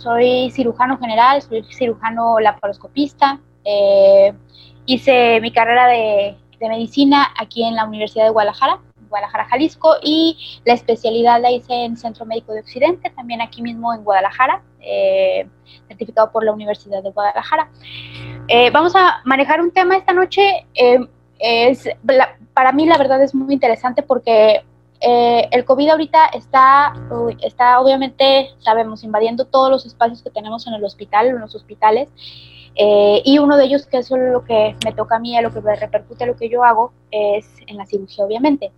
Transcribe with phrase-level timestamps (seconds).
[0.00, 3.38] soy cirujano general, soy cirujano laparoscopista.
[3.64, 4.32] Eh,
[4.86, 10.74] hice mi carrera de, medicina aquí en la Universidad de Guadalajara, Guadalajara, Jalisco, y la
[10.74, 15.48] especialidad la hice en Centro Médico de Occidente, también aquí mismo en Guadalajara, eh,
[15.88, 17.70] certificado por la Universidad de Guadalajara.
[18.48, 20.66] Eh, vamos a manejar un tema esta noche.
[21.38, 21.88] es,
[22.52, 24.62] para mí la verdad es muy interesante porque
[25.00, 26.92] eh, el COVID ahorita está,
[27.40, 32.10] está, obviamente, sabemos, invadiendo todos los espacios que tenemos en el hospital, en los hospitales,
[32.76, 35.60] eh, y uno de ellos, que es lo que me toca a mí, lo que
[35.60, 38.72] me repercute a lo que yo hago, es en la cirugía, obviamente.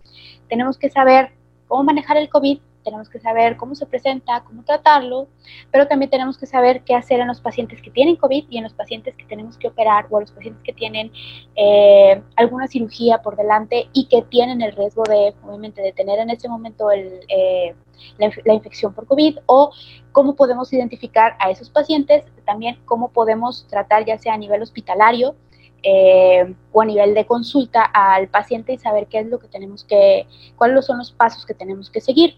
[0.47, 1.31] Tenemos que saber
[1.67, 5.27] cómo manejar el COVID, tenemos que saber cómo se presenta, cómo tratarlo,
[5.71, 8.63] pero también tenemos que saber qué hacer en los pacientes que tienen COVID y en
[8.63, 11.11] los pacientes que tenemos que operar o en los pacientes que tienen
[11.55, 16.29] eh, alguna cirugía por delante y que tienen el riesgo de, obviamente, de tener en
[16.29, 17.75] este momento eh,
[18.17, 19.71] la infección por COVID o
[20.11, 25.35] cómo podemos identificar a esos pacientes, también cómo podemos tratar ya sea a nivel hospitalario,
[25.83, 29.83] eh, o a nivel de consulta al paciente y saber qué es lo que tenemos
[29.83, 30.25] que,
[30.55, 32.35] cuáles son los pasos que tenemos que seguir.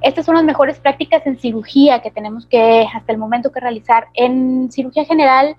[0.00, 4.06] Estas son las mejores prácticas en cirugía que tenemos que hasta el momento que realizar.
[4.14, 5.56] En cirugía general,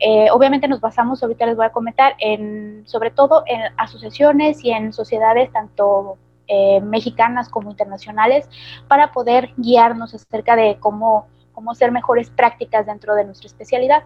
[0.00, 4.72] eh, obviamente nos basamos, ahorita les voy a comentar, en, sobre todo en asociaciones y
[4.72, 8.48] en sociedades tanto eh, mexicanas como internacionales
[8.88, 14.02] para poder guiarnos acerca de cómo, cómo hacer mejores prácticas dentro de nuestra especialidad.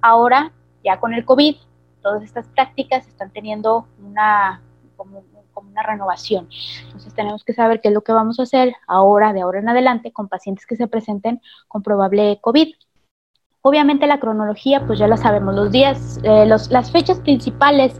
[0.00, 0.52] Ahora,
[0.84, 1.56] ya con el COVID,
[2.02, 4.60] todas estas prácticas están teniendo una,
[4.96, 5.22] como,
[5.70, 6.48] una renovación.
[6.86, 9.68] Entonces tenemos que saber qué es lo que vamos a hacer ahora, de ahora en
[9.68, 12.74] adelante, con pacientes que se presenten con probable COVID.
[13.62, 17.94] Obviamente la cronología, pues ya la sabemos, los días, eh, los, las fechas principales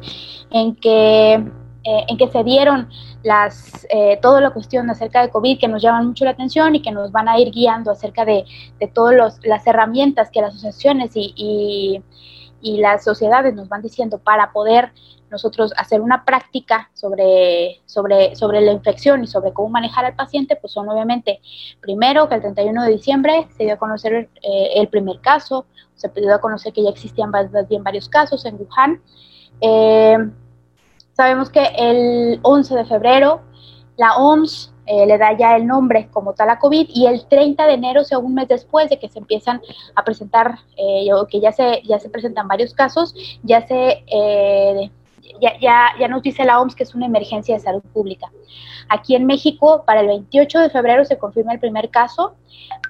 [0.50, 2.88] en que, eh, en que se dieron
[3.22, 6.82] las, eh, toda la cuestión acerca de COVID que nos llaman mucho la atención y
[6.82, 8.44] que nos van a ir guiando acerca de,
[8.80, 12.02] de todas las herramientas que las asociaciones y
[12.41, 14.92] y las sociedades nos van diciendo para poder
[15.30, 20.56] nosotros hacer una práctica sobre, sobre, sobre la infección y sobre cómo manejar al paciente,
[20.56, 21.40] pues son obviamente,
[21.80, 26.08] primero que el 31 de diciembre se dio a conocer eh, el primer caso, se
[26.08, 27.32] dio a conocer que ya existían
[27.68, 29.00] bien varios casos en Wuhan.
[29.60, 30.18] Eh,
[31.14, 33.42] sabemos que el 11 de febrero
[33.96, 37.66] la OMS eh, le da ya el nombre como tal a COVID y el 30
[37.66, 39.62] de enero, o sea, un mes después de que se empiezan
[39.94, 44.04] a presentar, eh, o que ya se, ya se presentan varios casos, ya se...
[44.06, 44.90] Eh,
[45.40, 48.30] ya, ya, ya, nos dice la OMS que es una emergencia de salud pública.
[48.88, 52.34] Aquí en México, para el 28 de febrero se confirma el primer caso.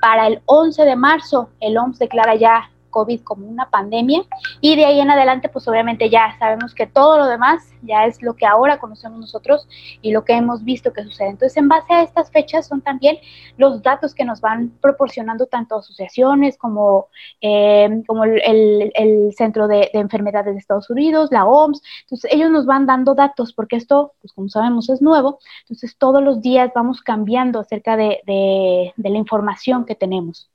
[0.01, 4.23] Para el 11 de marzo, el OMS declara ya COVID como una pandemia
[4.61, 8.23] y de ahí en adelante pues obviamente ya sabemos que todo lo demás ya es
[8.23, 9.67] lo que ahora conocemos nosotros
[10.01, 11.31] y lo que hemos visto que sucede.
[11.31, 13.19] Entonces en base a estas fechas son también
[13.57, 17.09] los datos que nos van proporcionando tanto asociaciones como,
[17.41, 22.87] eh, como el, Centro de, Enfermedades de Estados Unidos, la OMS, entonces ellos nos van
[22.87, 27.59] dando datos porque esto pues como sabemos es nuevo, entonces todos los días vamos cambiando
[27.59, 30.52] acerca de, de la información que tenemos.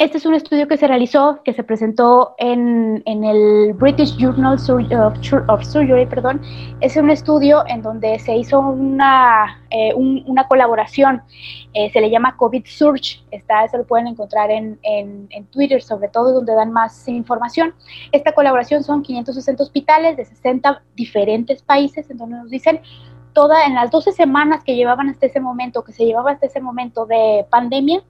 [0.00, 5.62] Este es un estudio que se realizó, que se presentó en, el British Journal of,
[5.62, 6.40] Surgery, perdón.
[6.80, 11.20] Es un estudio en donde se hizo una, eh, una colaboración,
[11.74, 16.08] eh, se le llama COVID Surge, está, se lo pueden encontrar en, en, Twitter, sobre
[16.08, 17.74] todo donde dan más información.
[18.10, 22.80] Esta colaboración son 560 hospitales de 60 diferentes países, en donde nos dicen
[23.34, 26.62] toda, en las 12 semanas que llevaban hasta ese momento, que se llevaba hasta ese
[26.62, 28.02] momento de pandemia,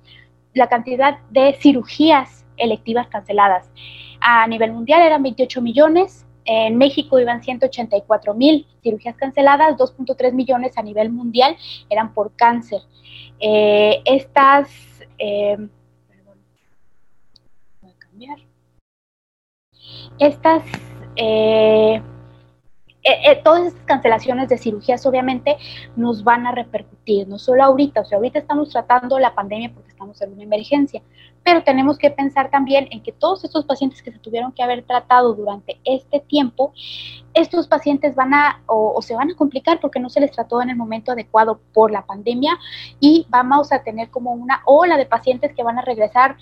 [0.54, 3.70] la cantidad de cirugías electivas canceladas.
[4.20, 10.76] A nivel mundial eran 28 millones, en México iban 184 mil cirugías canceladas, 2.3 millones
[10.76, 11.56] a nivel mundial
[11.88, 12.80] eran por cáncer.
[13.38, 14.68] Eh, estas,
[15.18, 15.56] eh,
[17.80, 18.38] voy a cambiar.
[20.18, 20.62] Estas
[21.16, 22.02] eh,
[23.02, 25.56] eh, eh, todas estas cancelaciones de cirugías obviamente
[25.96, 29.88] nos van a repercutir, no solo ahorita, o sea, ahorita estamos tratando la pandemia porque
[29.88, 31.02] estamos en una emergencia,
[31.42, 34.82] pero tenemos que pensar también en que todos estos pacientes que se tuvieron que haber
[34.82, 36.74] tratado durante este tiempo,
[37.32, 40.68] estos pacientes van a o, se van a complicar porque no se les trató en
[40.68, 42.58] el momento adecuado por la pandemia
[43.00, 46.36] y vamos a tener como una ola de pacientes que van a regresar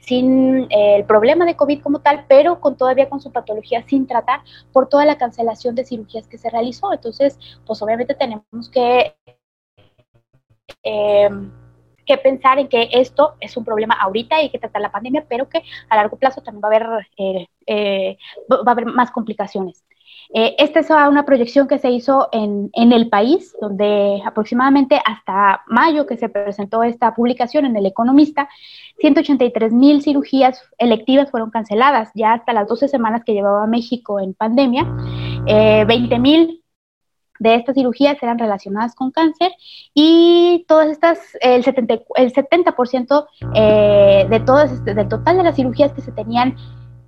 [0.00, 4.06] sin eh, el problema de COVID como tal, pero con todavía con su patología sin
[4.06, 4.40] tratar
[4.72, 6.92] por toda la cancelación de cirugías que se realizó.
[6.92, 9.14] Entonces, pues obviamente tenemos que,
[10.82, 11.52] em,
[12.06, 15.24] que pensar en que esto es un problema ahorita y hay que tratar la pandemia,
[15.28, 18.16] pero que a largo plazo también va a haber, eh, eh,
[18.50, 19.84] va a haber más complicaciones.
[20.32, 26.06] Eh, esta es una proyección que se hizo en, el país, donde aproximadamente hasta mayo
[26.06, 28.48] que se presentó esta publicación en El Economista,
[28.98, 34.34] 183 mil cirugías electivas fueron canceladas, ya hasta las 12 semanas que llevaba México en
[34.34, 36.62] pandemia, 20 eh, mil
[37.40, 39.50] de estas cirugías eran relacionadas con cáncer
[39.94, 42.74] y todas estas, el 70%, el 70
[43.54, 46.54] eh, de todas, del total de las cirugías que se tenían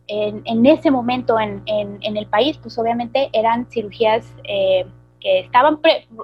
[0.09, 1.63] en, ese momento en,
[2.03, 4.87] el país, pues obviamente eran cirugías eh,
[5.21, 5.79] que estaban,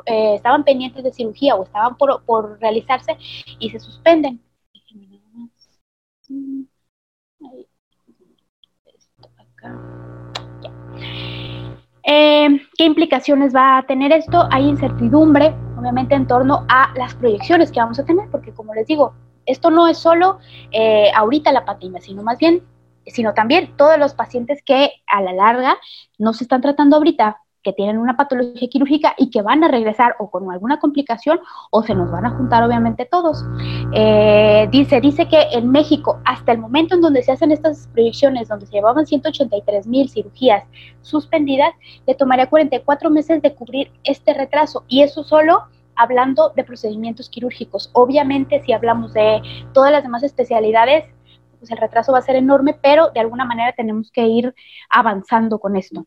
[0.07, 3.17] eh, estaban pendientes de cirugía o estaban por, realizarse
[3.59, 4.41] y se suspenden.
[12.11, 14.49] Eh, ¿Qué implicaciones va a tener esto?
[14.51, 18.87] Hay incertidumbre, obviamente, en torno a las proyecciones que vamos a tener, porque como les
[18.87, 19.15] digo,
[19.47, 20.39] esto no es solo
[21.15, 22.63] ahorita la pandemia, sino más bien
[23.11, 25.77] sino también todos los pacientes que a la larga
[26.19, 30.15] no se están tratando ahorita, que tienen una patología quirúrgica y que van a regresar
[30.19, 31.41] o con alguna complicación
[31.71, 33.45] o se nos van a juntar obviamente todos.
[33.93, 38.49] Eh, dice, dice que en México, hasta el momento en donde se hacen estas proyecciones,
[38.49, 40.65] donde se llevaban 183 mil cirugías
[41.03, 41.75] suspendidas,
[42.07, 45.65] le tomaría 44 meses de cubrir este retraso y eso solo
[45.97, 47.91] hablando de procedimientos quirúrgicos.
[47.93, 49.43] Obviamente, si hablamos de
[49.75, 51.05] todas las demás especialidades,
[51.59, 54.55] pues el retraso va a ser enorme, pero de alguna manera tenemos que ir
[54.89, 56.07] avanzando con esto.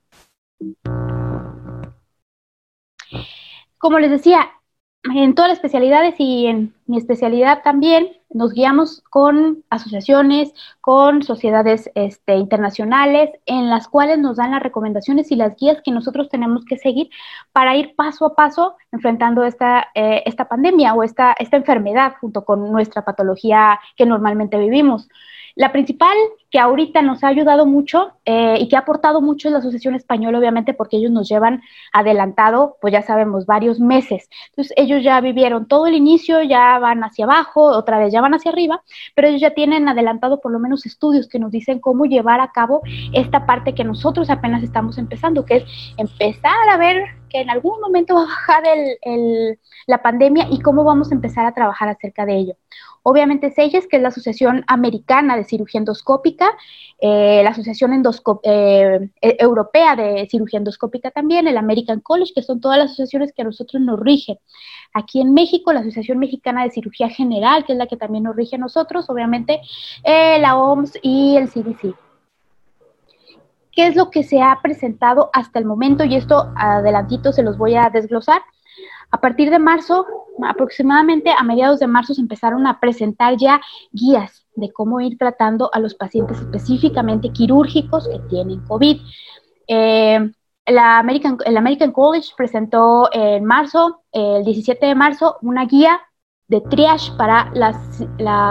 [3.78, 4.48] Como les decía,
[5.04, 11.90] en todas las especialidades y en mi especialidad también nos guiamos con asociaciones, con sociedades
[11.96, 16.66] este, internacionales, en las cuales nos dan las recomendaciones y las guías que nosotros tenemos
[16.66, 17.10] que seguir
[17.52, 22.46] para ir paso a paso enfrentando esta, eh, esta pandemia o esta, esta enfermedad junto
[22.46, 25.10] con nuestra patología que normalmente vivimos.
[25.56, 26.16] La principal
[26.50, 29.96] que ahorita nos ha ayudado mucho eh, y que ha aportado mucho es la Asociación
[29.96, 31.62] Española, obviamente, porque ellos nos llevan
[31.94, 34.30] adelantado, pues ya sabemos, varios meses.
[34.50, 38.34] Entonces, ellos ya vivieron todo el inicio, ya van hacia abajo, otra vez ya van
[38.34, 38.84] hacia arriba,
[39.16, 42.52] pero ellos ya tienen adelantado por lo menos estudios que nos dicen cómo llevar a
[42.52, 42.82] cabo
[43.14, 45.64] esta parte que nosotros apenas estamos empezando, que es
[45.98, 48.64] empezar a ver que en algún momento va a bajar
[49.88, 52.56] la pandemia y cómo vamos a empezar a trabajar acerca de ello.
[53.04, 56.52] Obviamente SEIES, que es la Asociación Americana de Cirugía Endoscópica,
[57.00, 57.92] eh, la Asociación
[58.44, 63.34] eh, e, Europea de Cirugía Endoscópica también, el American College, que son todas las asociaciones
[63.34, 64.38] que a nosotros nos rigen.
[64.94, 68.36] Aquí en México, la Asociación Mexicana de Cirugía General, que es la que también nos
[68.36, 69.62] rige a nosotros, obviamente,
[70.04, 71.96] eh, la OMS y el CDC.
[73.72, 76.04] ¿Qué es lo que se ha presentado hasta el momento?
[76.04, 78.42] Y esto adelantito se los voy a desglosar.
[79.12, 80.06] A partir de marzo,
[80.44, 83.62] aproximadamente a mediados de marzo, se empezaron a presentar ya
[83.92, 89.02] guías de cómo ir tratando a los pacientes específicamente quirúrgicos que tienen COVID.
[89.68, 90.32] Eh,
[90.66, 96.00] American, el American College presentó en marzo, el 17 de marzo, una guía
[96.48, 97.52] de triage para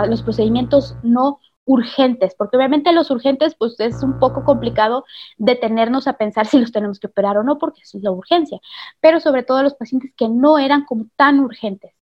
[0.07, 1.39] los procedimientos no
[1.71, 5.05] urgentes, porque obviamente los urgentes pues es un poco complicado
[5.39, 8.59] detenernos a pensar si los tenemos que operar o no, porque es la urgencia,
[9.01, 12.00] pero sobre todo los pacientes que no eran como tan urgentes.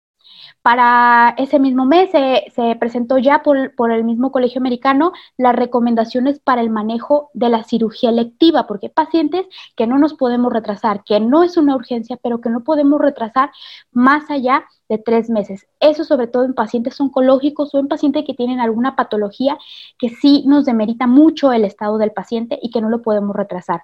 [0.66, 6.62] Para ese mismo mes se, presentó ya por, el mismo colegio americano las recomendaciones para
[6.62, 9.46] el manejo de la cirugía electiva, porque pacientes
[9.76, 13.52] que no nos podemos retrasar, que no es una urgencia, pero que no podemos retrasar
[13.92, 15.68] más allá de tres meses.
[15.80, 19.60] Eso sobre todo en pacientes oncológicos o en pacientes que tienen alguna patología
[20.00, 23.84] que sí nos demerita mucho el estado del paciente y que no lo podemos retrasar.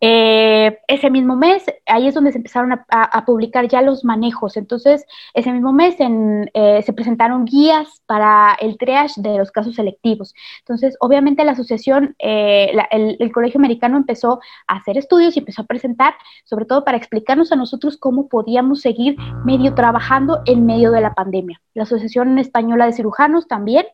[0.00, 4.56] Eh, ese mismo mes, ahí es donde se empezaron a, publicar ya los manejos.
[4.56, 10.34] Entonces, ese mismo mes eh, se presentaron guías para el triage de los casos selectivos.
[10.60, 15.66] Entonces, obviamente la asociación, eh, el, Colegio Americano empezó a hacer estudios y empezó a
[15.66, 21.00] presentar, sobre todo para explicarnos a nosotros cómo podíamos seguir medio trabajando en medio de
[21.00, 21.60] la pandemia.
[21.74, 23.86] La Asociación Española de Cirujanos también.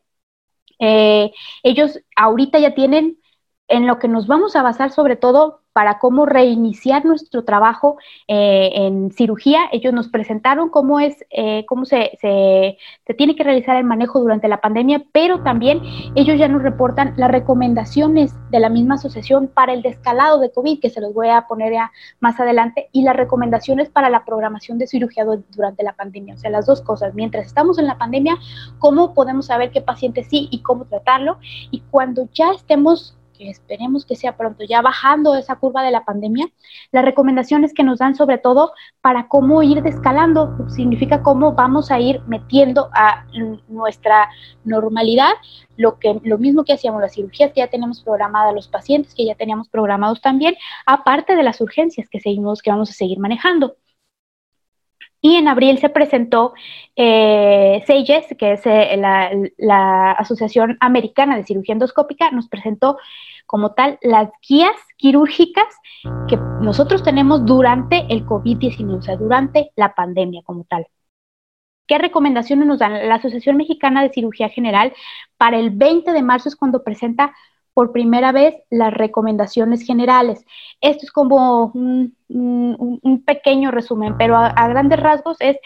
[0.78, 3.19] ellos ahorita ya tienen
[3.70, 7.96] en lo que nos vamos a basar sobre todo para cómo reiniciar nuestro trabajo
[8.26, 9.60] eh, en cirugía.
[9.70, 12.76] Ellos nos presentaron cómo es, eh, cómo se, se,
[13.14, 15.80] tiene que realizar el manejo durante la pandemia, pero también
[16.16, 20.80] ellos ya nos reportan las recomendaciones de la misma asociación para el descalado de COVID,
[20.80, 24.78] que se los voy a poner ya más adelante, y las recomendaciones para la programación
[24.78, 26.34] de cirugía durante la pandemia.
[26.34, 27.14] O sea, las dos cosas.
[27.14, 28.36] Mientras estamos en la pandemia,
[28.80, 31.38] cómo podemos saber qué paciente sí y cómo tratarlo.
[31.70, 33.16] Y cuando ya estemos
[33.48, 36.46] esperemos que sea pronto, ya bajando esa curva de la pandemia,
[36.92, 41.98] las recomendaciones que nos dan sobre todo para cómo ir descalando, significa cómo vamos a
[41.98, 43.24] ir metiendo a
[43.68, 44.28] nuestra
[44.64, 45.32] normalidad
[45.76, 49.24] lo, que, lo mismo que hacíamos las cirugías que ya tenemos programadas, los pacientes que
[49.24, 53.76] ya teníamos programados también, aparte de las urgencias que seguimos, que vamos a seguir manejando.
[55.22, 56.54] Y en abril se presentó
[56.96, 58.96] eh, que es eh,
[59.58, 62.96] la, Asociación Americana de Cirugía Endoscópica, nos presentó
[63.50, 65.66] como tal las guías quirúrgicas
[66.28, 70.86] que nosotros tenemos durante el COVID-19, o sea, durante la pandemia como tal.
[71.88, 73.08] ¿Qué recomendaciones nos dan?
[73.08, 74.92] La Asociación Mexicana de Cirugía General
[75.36, 77.34] para el 20 de marzo es cuando presenta
[77.74, 80.44] por primera vez las recomendaciones generales.
[80.80, 85.56] Esto es como un, pequeño resumen, pero a, grandes rasgos es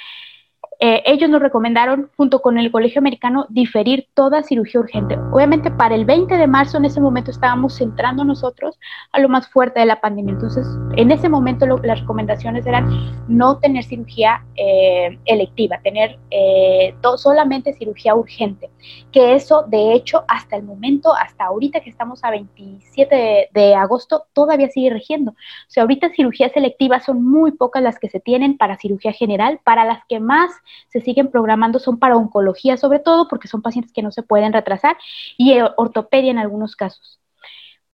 [0.80, 5.16] eh, ellos nos recomendaron, junto con el Colegio Americano, diferir toda cirugía urgente.
[5.32, 8.78] Obviamente, para el 20 de marzo, en ese momento estábamos centrando nosotros
[9.12, 10.34] a lo más fuerte de la pandemia.
[10.34, 10.66] Entonces,
[10.96, 12.88] en ese momento, las recomendaciones eran
[13.28, 18.70] no tener cirugía eh, electiva, tener eh, solamente cirugía urgente.
[19.12, 23.74] Que eso, de hecho, hasta el momento, hasta ahorita que estamos a 27 de, de
[23.74, 25.32] agosto, todavía sigue regiendo.
[25.32, 29.60] O sea, ahorita cirugías selectivas son muy pocas las que se tienen para cirugía general,
[29.64, 30.50] para las que más
[30.88, 34.52] se siguen programando son para oncología sobre todo, porque son pacientes que no se pueden
[34.52, 34.96] retrasar,
[35.36, 37.20] y eh, ortopedia en algunos casos.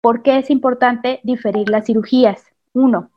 [0.02, 2.44] ¿Por qué es importante diferir las cirugías?
[2.74, 3.12] Uno,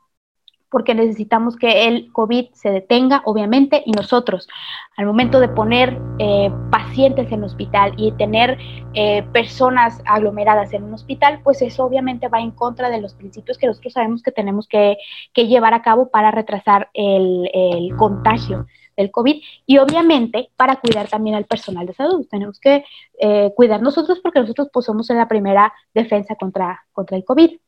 [0.70, 4.48] porque necesitamos que el COVID se detenga, obviamente, y nosotros,
[4.96, 8.58] al momento de poner eh, pacientes en hospital y tener
[8.94, 13.58] eh, personas aglomeradas en un hospital, pues eso obviamente va en contra de los principios
[13.58, 14.96] que nosotros sabemos que tenemos que,
[15.34, 21.44] llevar a cabo para retrasar el contagio del COVID y obviamente para cuidar también al
[21.44, 22.26] personal de salud.
[22.30, 22.84] Tenemos que
[23.18, 27.58] eh, cuidar nosotros porque nosotros pues, somos en la primera defensa contra, contra el COVID.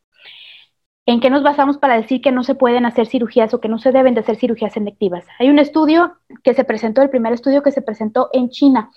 [1.06, 3.78] ¿En qué nos basamos para decir que no se pueden hacer cirugías o que no
[3.78, 5.26] se deben de hacer cirugías selectivas?
[5.38, 8.90] Hay un estudio que se presentó, el primer estudio que se presentó en China.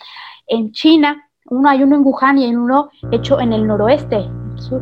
[0.48, 4.26] En China, uno hay uno en Wuhan y hay uno hecho en el noroeste,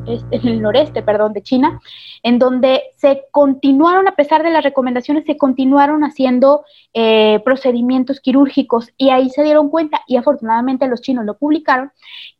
[0.08, 1.80] en el noreste, perdón, de China,
[2.24, 6.64] en donde se continuaron, a pesar de las recomendaciones, se continuaron haciendo
[6.94, 11.92] eh, procedimientos quirúrgicos y ahí se dieron cuenta, y afortunadamente los chinos lo publicaron,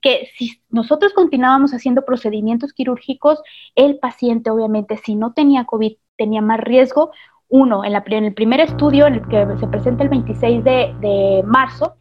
[0.02, 3.42] que si nosotros continuábamos haciendo procedimientos quirúrgicos,
[3.76, 7.12] el paciente obviamente si no tenía COVID tenía más riesgo.
[7.48, 11.98] Uno, en, el primer estudio, en el que se presenta el 26 de, marzo,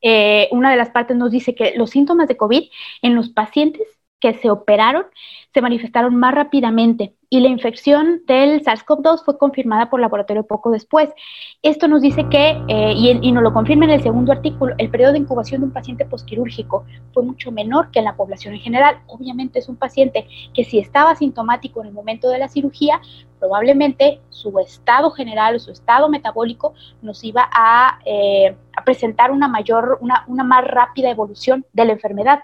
[0.00, 2.70] eh, una de las partes nos dice que los síntomas de COVID
[3.02, 5.06] en los pacientes que se operaron
[5.54, 11.10] se manifestaron más rápidamente y la infección del SARS-CoV-2 fue confirmada por laboratorio poco después.
[11.62, 15.12] Esto nos dice que, eh, y, nos lo confirma en el segundo artículo, el periodo
[15.12, 19.00] de incubación de un paciente posquirúrgico fue mucho menor que en la población en general.
[19.06, 23.00] Obviamente es un paciente que si estaba sintomático en el momento de la cirugía,
[23.38, 26.72] probablemente su estado general o su estado metabólico
[27.02, 32.40] nos iba a, eh, presentar una mayor, una, una más rápida evolución de la enfermedad.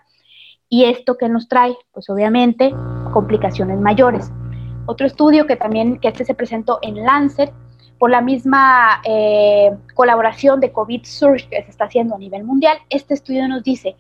[0.75, 1.77] ¿Y esto que nos trae?
[1.93, 2.75] Pues obviamente
[3.13, 4.33] complicaciones mayores.
[4.87, 7.53] Otro estudio que también, que este se presentó en Lancet,
[7.97, 12.77] por la misma eh, colaboración de COVID Surge que se está haciendo a nivel mundial,
[12.91, 13.95] este estudio nos dice,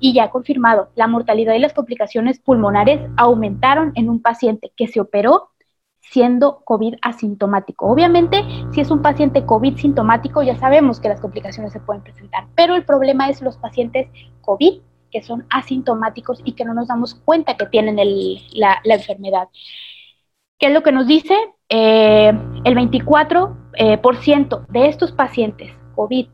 [0.00, 5.00] y ya confirmado, la mortalidad y las complicaciones pulmonares aumentaron en un paciente que se
[5.00, 5.50] operó
[6.00, 7.88] siendo COVID asintomático.
[7.88, 8.42] Obviamente,
[8.72, 12.74] si es un paciente COVID sintomático, ya sabemos que las complicaciones se pueden presentar, pero
[12.74, 14.08] el problema es los pacientes
[14.40, 14.80] COVID
[15.16, 17.96] que son asintomáticos y que no nos damos cuenta que tienen
[18.52, 19.48] la, enfermedad.
[20.58, 21.34] ¿Qué es lo que nos dice?
[21.70, 22.28] Eh,
[22.64, 23.98] el 24% eh,
[24.68, 26.26] de estos pacientes COVID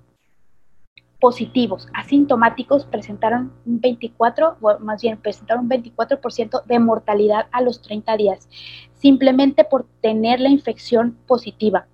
[1.20, 7.82] positivos asintomáticos presentaron un 24, o más bien presentaron un 24% de mortalidad a los
[7.82, 8.48] 30 días,
[8.94, 11.86] simplemente por tener la infección positiva.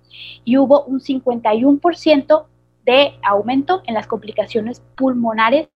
[0.43, 2.45] Y hubo un 51%
[2.83, 5.69] de aumento en las complicaciones pulmonares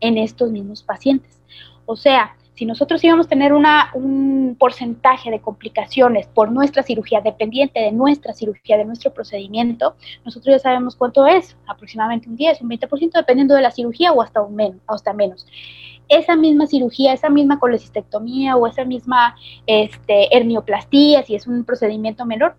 [0.00, 1.40] en estos mismos pacientes.
[1.86, 7.80] O sea, si nosotros íbamos a tener un porcentaje de complicaciones por nuestra cirugía, dependiente
[7.80, 12.70] de nuestra cirugía, de nuestro procedimiento, nosotros ya sabemos cuánto es, aproximadamente un 10, un
[12.70, 15.46] 20%, dependiendo de la cirugía o hasta, un menos, hasta menos.
[16.08, 22.24] esa misma cirugía, esa misma colecistectomía o esa misma este, hermioplastía, si es un procedimiento
[22.24, 22.56] menor,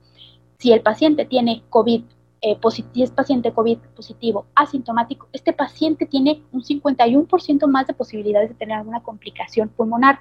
[0.60, 2.04] si el paciente tiene COVID
[2.52, 2.60] eh,
[2.96, 8.78] es paciente COVID positivo asintomático, este paciente tiene un 51% más de posibilidades de tener
[8.78, 10.20] alguna complicación pulmonar.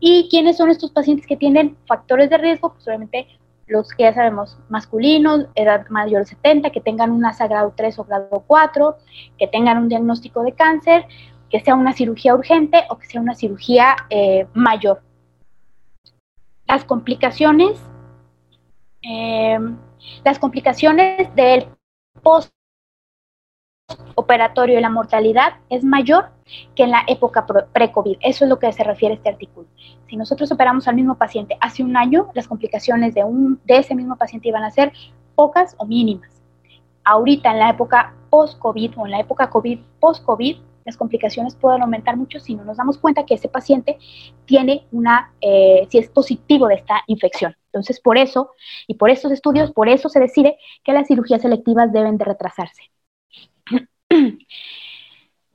[0.00, 2.72] ¿Y quiénes son estos pacientes que tienen factores de riesgo?
[2.72, 3.26] Pues obviamente
[3.66, 7.98] los que ya sabemos, masculinos, edad mayor de 70, que tengan una ASA grado 3
[7.98, 8.96] o grado 4,
[9.38, 11.06] que tengan un diagnóstico de cáncer,
[11.50, 15.02] que sea una cirugía urgente o que sea una cirugía eh, mayor.
[16.66, 17.78] Las complicaciones,
[19.02, 19.58] eh,
[20.24, 21.66] las complicaciones del
[22.22, 22.52] post
[24.14, 26.30] operatorio y la mortalidad es mayor
[26.74, 28.18] que en la época pre-COVID.
[28.20, 29.66] Eso es lo que se refiere este artículo.
[30.08, 33.94] Si nosotros operamos al mismo paciente hace un año, las complicaciones de, un, de ese
[33.94, 34.92] mismo paciente iban a ser
[35.34, 36.30] pocas o mínimas.
[37.04, 42.16] Ahorita, en la época post-COVID o en la época COVID, post-COVID, las complicaciones pueden aumentar
[42.16, 43.98] mucho si no nos damos cuenta que ese paciente
[44.44, 47.56] tiene una, eh, si es positivo de esta infección.
[47.66, 48.50] Entonces, por eso,
[48.86, 52.82] y por estos estudios, por eso se decide que las cirugías selectivas deben de retrasarse.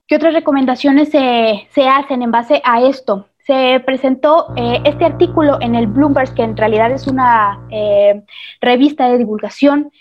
[0.08, 3.28] ¿Qué otras recomendaciones se, hacen en base a esto?
[3.46, 8.24] Se presentó eh, este artículo en el Bloomberg, que en realidad es una eh,
[8.60, 9.92] revista de divulgación,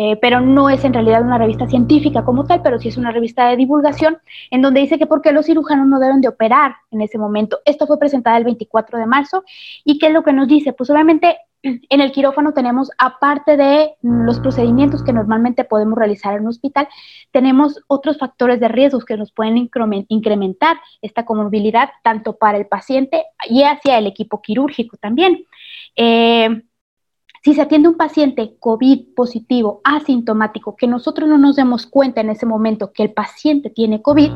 [0.00, 3.10] eh, pero no es en realidad una revista científica como tal, pero sí es una
[3.10, 4.18] revista de divulgación,
[4.52, 7.58] en donde dice que por qué los cirujanos no deben de operar en ese momento.
[7.64, 9.42] Esto fue presentado el 24 de marzo,
[9.84, 10.72] y ¿qué es lo que nos dice?
[10.72, 16.42] Pues obviamente en el quirófano tenemos, aparte de los procedimientos que normalmente podemos realizar en
[16.42, 16.86] un hospital,
[17.32, 19.68] tenemos otros factores de riesgo que nos pueden
[20.08, 25.44] incrementar esta comorbilidad tanto para el paciente y hacia el equipo quirúrgico también.
[25.96, 26.62] Eh,
[27.42, 32.30] si se atiende un paciente COVID positivo, asintomático, que nosotros no nos demos cuenta en
[32.30, 34.30] ese momento que el paciente tiene COVID,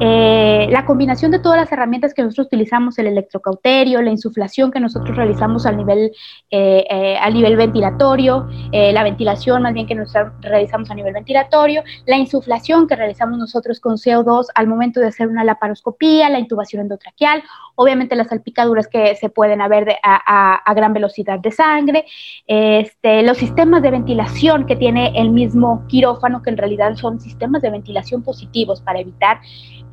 [0.00, 4.80] eh, la combinación de todas las herramientas que nosotros utilizamos, el electrocauterio, la insuflación que
[4.80, 6.12] nosotros realizamos al nivel,
[6.50, 11.82] eh, eh, a nivel ventilatorio, la ventilación más bien que nosotros realizamos a nivel ventilatorio,
[12.06, 16.82] la insuflación que realizamos nosotros con CO2 al momento de hacer una laparoscopía, la intubación
[16.82, 17.42] endotraqueal,
[17.76, 22.06] obviamente las salpicaduras que se pueden haber a, gran velocidad de sangre,
[22.46, 27.62] este, los sistemas de ventilación que tiene el mismo quirófano, que en realidad son sistemas
[27.62, 29.40] de ventilación positivos para evitar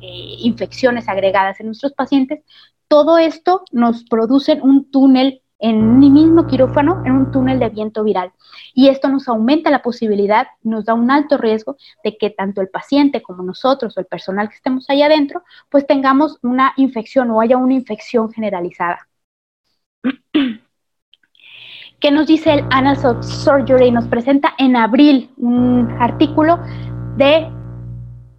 [0.00, 2.40] eh, infecciones agregadas en nuestros pacientes,
[2.88, 8.02] todo esto nos produce un túnel en un mismo quirófano, en un túnel de viento
[8.04, 8.32] viral.
[8.74, 12.68] Y esto nos aumenta la posibilidad, nos da un alto riesgo de que tanto el
[12.68, 17.40] paciente como nosotros o el personal que estemos ahí adentro, pues tengamos una infección o
[17.40, 19.08] haya una infección generalizada.
[22.00, 23.92] ¿Qué nos dice el Annals of Surgery?
[23.92, 26.58] Nos presenta en abril un artículo
[27.16, 27.48] de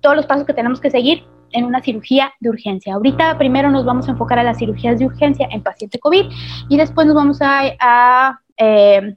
[0.02, 2.96] todos los pasos que tenemos que seguir en una cirugía de urgencia.
[2.96, 6.26] Ahorita primero nos vamos a enfocar a las cirugías de urgencia en paciente COVID
[6.70, 9.16] y después nos vamos a, eh,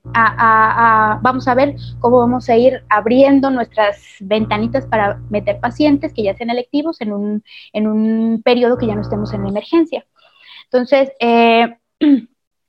[1.22, 6.36] vamos a ver cómo vamos a ir abriendo nuestras ventanitas para meter pacientes que ya
[6.36, 10.06] sean electivos en un, en un periodo que ya no estemos en emergencia.
[10.64, 11.76] Entonces, eh,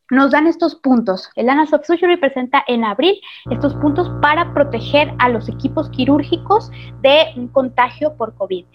[0.10, 1.30] nos dan estos puntos.
[1.36, 3.19] El ANAS of Surgery presenta en abril
[3.51, 8.65] estos puntos para proteger a los equipos quirúrgicos de un contagio por COVID.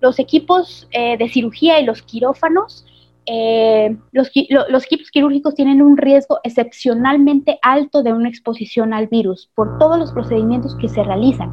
[0.00, 2.84] Los equipos eh, de cirugía y los quirófanos
[3.28, 9.78] eh, los, equipos quirúrgicos tienen un riesgo excepcionalmente alto de una exposición al virus por
[9.78, 11.52] todos los procedimientos que se realizan,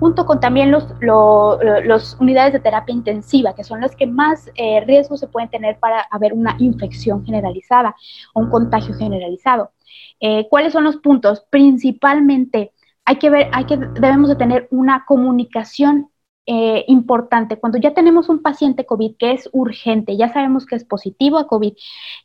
[0.00, 5.16] junto con también los, unidades de terapia intensiva, que son las que más eh, riesgo
[5.16, 7.94] se pueden tener para haber una infección generalizada
[8.34, 9.70] o un contagio generalizado.
[10.18, 11.46] Eh, ¿Cuáles son los puntos?
[11.50, 12.72] Principalmente
[13.04, 16.08] hay que ver, hay que, debemos de tener una comunicación
[16.46, 17.58] eh, importante.
[17.58, 21.46] Cuando ya tenemos un paciente COVID que es urgente, ya sabemos que es positivo a
[21.46, 21.72] COVID,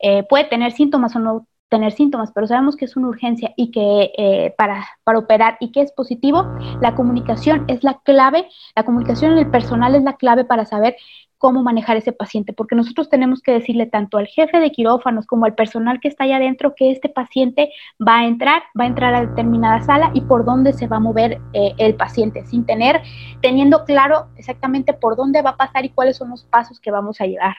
[0.01, 3.71] eh, puede tener síntomas o no tener síntomas, pero sabemos que es una urgencia y
[3.71, 6.45] que eh, para, para operar y que es positivo,
[6.81, 10.95] la comunicación es la clave, la comunicación en el personal es la clave para saber
[11.37, 15.45] cómo manejar ese paciente, porque nosotros tenemos que decirle tanto al jefe de quirófanos como
[15.45, 17.71] al personal que está allá adentro que este paciente
[18.05, 21.01] va a entrar, va a entrar a determinada sala y por dónde se va a
[21.01, 23.01] mover eh, el paciente, sin tener,
[23.41, 27.21] teniendo claro exactamente por dónde va a pasar y cuáles son los pasos que vamos
[27.21, 27.55] a llevar.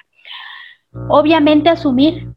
[1.09, 2.35] Obviamente asumir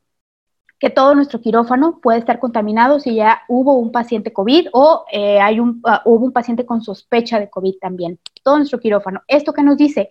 [0.81, 5.39] que todo nuestro quirófano puede estar contaminado si ya hubo un paciente COVID o eh,
[5.39, 8.19] hay un, ah, hubo un paciente con sospecha de COVID también.
[8.43, 9.21] Todo nuestro quirófano.
[9.27, 10.09] ¿Esto que nos dice?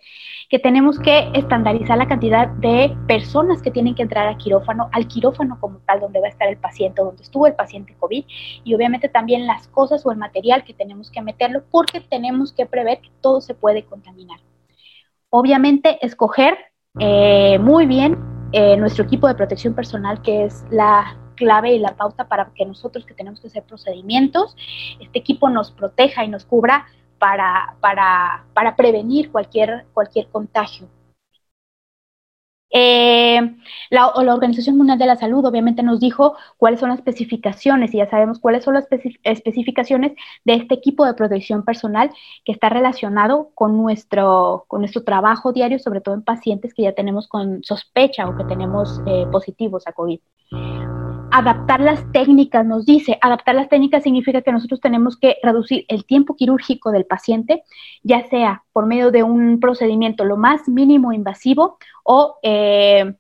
[0.50, 5.06] Que tenemos que estandarizar la cantidad de personas que tienen que entrar al quirófano, al
[5.06, 8.24] quirófano como tal, donde va a estar el paciente, donde estuvo el paciente COVID,
[8.64, 12.66] y obviamente también las cosas o el material que tenemos que meterlo, porque tenemos que
[12.66, 14.40] prever que todo se puede contaminar.
[15.30, 16.58] Obviamente, escoger
[16.94, 18.18] muy bien
[18.78, 23.06] nuestro equipo de protección personal, que es la clave y la pauta para que nosotros
[23.06, 24.56] que tenemos que hacer procedimientos,
[25.00, 26.86] este equipo nos proteja y nos cubra
[27.20, 30.88] para, para, para prevenir cualquier, cualquier contagio.
[32.72, 33.40] Eh,
[33.90, 37.98] la, la, Organización Mundial de la Salud obviamente nos dijo cuáles son las especificaciones y
[37.98, 38.86] ya sabemos cuáles son las
[39.24, 40.12] especificaciones
[40.44, 42.10] de este equipo de protección personal
[42.44, 46.92] que está relacionado con nuestro, con nuestro trabajo diario, sobre todo en pacientes que ya
[46.92, 50.20] tenemos con sospecha o que tenemos eh, positivos a COVID
[51.30, 56.04] adaptar las técnicas, nos dice, adaptar las técnicas significa que nosotros tenemos que reducir el
[56.04, 57.62] tiempo quirúrgico del paciente,
[58.02, 63.14] ya sea por medio de un procedimiento lo más mínimo invasivo o eh,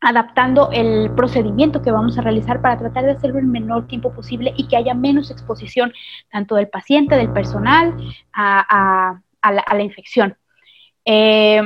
[0.00, 4.54] adaptando el procedimiento que vamos a realizar para tratar de hacerlo el menor tiempo posible
[4.56, 5.92] y que haya menos exposición
[6.30, 7.94] tanto del paciente, del personal,
[8.32, 10.36] a, la, infección.
[11.04, 11.62] Eh,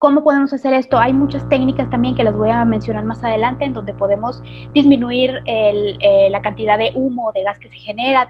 [0.00, 0.98] ¿Cómo podemos hacer esto?
[0.98, 5.42] Hay muchas técnicas también que las voy a mencionar más adelante en donde podemos disminuir
[5.44, 8.26] eh, la cantidad de humo, de gas que se genera,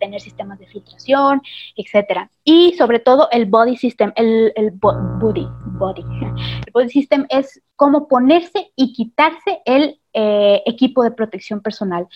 [0.00, 1.40] tener sistemas de filtración,
[1.76, 2.28] etcétera.
[2.42, 5.46] Y sobre todo el body system, el, el body,
[5.78, 6.02] body.
[6.02, 12.06] El body system es cómo ponerse y quitarse el eh, equipo de protección personal.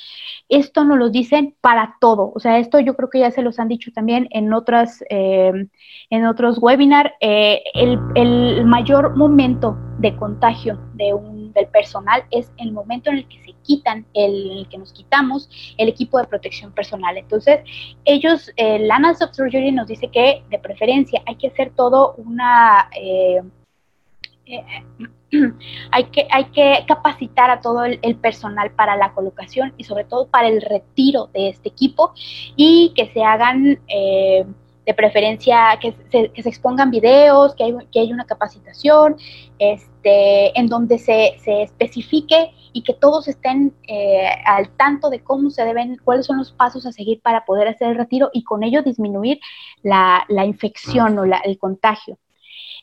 [0.51, 3.59] Esto nos lo dicen para todo, o sea, esto yo creo que ya se los
[3.59, 5.67] han dicho también en, otras, eh,
[6.11, 7.11] en otros webinars.
[7.21, 13.29] Eh, el, mayor momento de contagio de un, del personal es el momento en el
[13.29, 17.17] que se quitan, el, que nos quitamos el equipo de protección personal.
[17.17, 17.61] Entonces,
[18.05, 22.89] ellos, el Annals of Surgery nos dice que de preferencia hay que hacer todo una
[25.91, 30.29] hay, que, hay que capacitar a todo el, personal para la colocación y sobre todo
[30.29, 32.13] para el retiro de este equipo
[32.55, 34.47] y que se hagan eh,
[34.87, 39.17] de preferencia, que se, que se, expongan videos, que hay, que una capacitación
[39.59, 45.51] este, en donde se, se especifique y que todos estén eh, al tanto de cómo
[45.51, 48.63] se deben, cuáles son los pasos a seguir para poder hacer el retiro y con
[48.63, 49.41] ello disminuir
[49.83, 52.19] la, la infección o la, el contagio.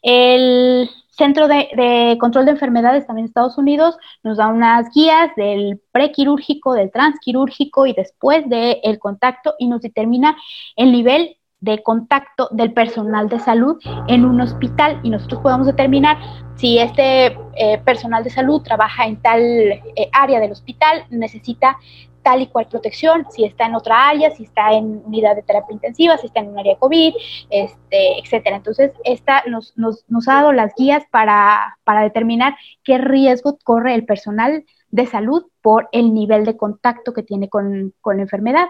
[0.02, 5.80] El Centro de, Control de Enfermedades también de Estados Unidos nos da unas guías del
[5.92, 10.36] prequirúrgico, del transquirúrgico y después del contacto y nos determina
[10.76, 13.78] el nivel de contacto del personal de salud
[14.10, 16.18] en un hospital y nosotros podemos determinar
[16.56, 21.78] si este eh, personal de salud trabaja en tal eh, área del hospital, necesita
[22.22, 25.74] tal y cual protección, si está en otra área, si está en unidad de terapia
[25.74, 27.14] intensiva, si está en un área COVID,
[27.50, 28.58] este, etcétera.
[28.58, 34.66] Entonces, esta nos, nos, ha dado las guías para, determinar qué riesgo corre el personal
[34.90, 38.68] de salud por el nivel de contacto que tiene con, con la enfermedad.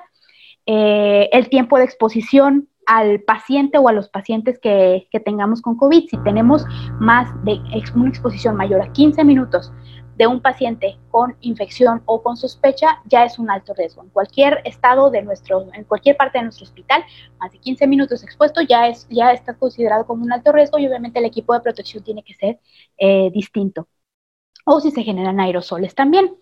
[0.66, 6.10] Eh, el tiempo de exposición al paciente o a los pacientes que, tengamos con COVID.
[6.10, 6.66] Si tenemos
[7.00, 7.60] más de
[7.96, 9.72] una exposición mayor a 15 minutos
[10.16, 14.04] de un paciente con infección o con sospecha ya es un alto riesgo.
[14.04, 17.04] En cualquier estado de nuestro, en cualquier parte de nuestro hospital,
[17.40, 20.88] más de 15 minutos expuesto ya, es, ya está considerado como un alto riesgo y
[20.88, 22.60] obviamente el equipo de protección tiene que ser
[22.98, 23.88] eh, distinto.
[24.66, 26.38] O si se generan aerosoles también.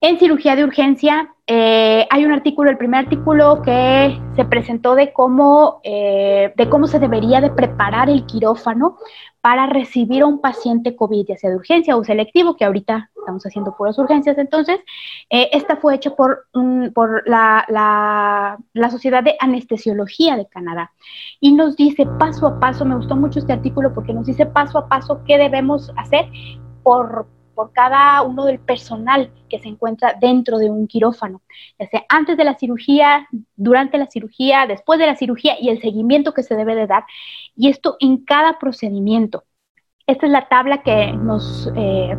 [0.00, 5.12] En cirugía de urgencia eh, hay un artículo, el primer artículo que se presentó de
[5.12, 8.96] cómo, eh, de cómo se debería de preparar el quirófano
[9.40, 13.44] para recibir a un paciente COVID, ya sea de urgencia o selectivo, que ahorita estamos
[13.44, 14.38] haciendo puras urgencias.
[14.38, 14.78] Entonces,
[15.30, 16.46] eh, esta fue hecha por,
[16.94, 20.92] por la, la, la, Sociedad de Anestesiología de Canadá
[21.40, 24.78] y nos dice paso a paso, me gustó mucho este artículo porque nos dice paso
[24.78, 26.26] a paso qué debemos hacer
[26.84, 27.26] por
[27.58, 31.42] por cada uno del personal que se encuentra dentro de un quirófano,
[31.76, 35.80] ya sea antes de la cirugía, durante la cirugía, después de la cirugía y el
[35.80, 37.04] seguimiento que se debe de dar.
[37.56, 39.42] Y esto en cada procedimiento.
[40.06, 41.68] Esta es la tabla que nos...
[41.74, 42.16] Eh,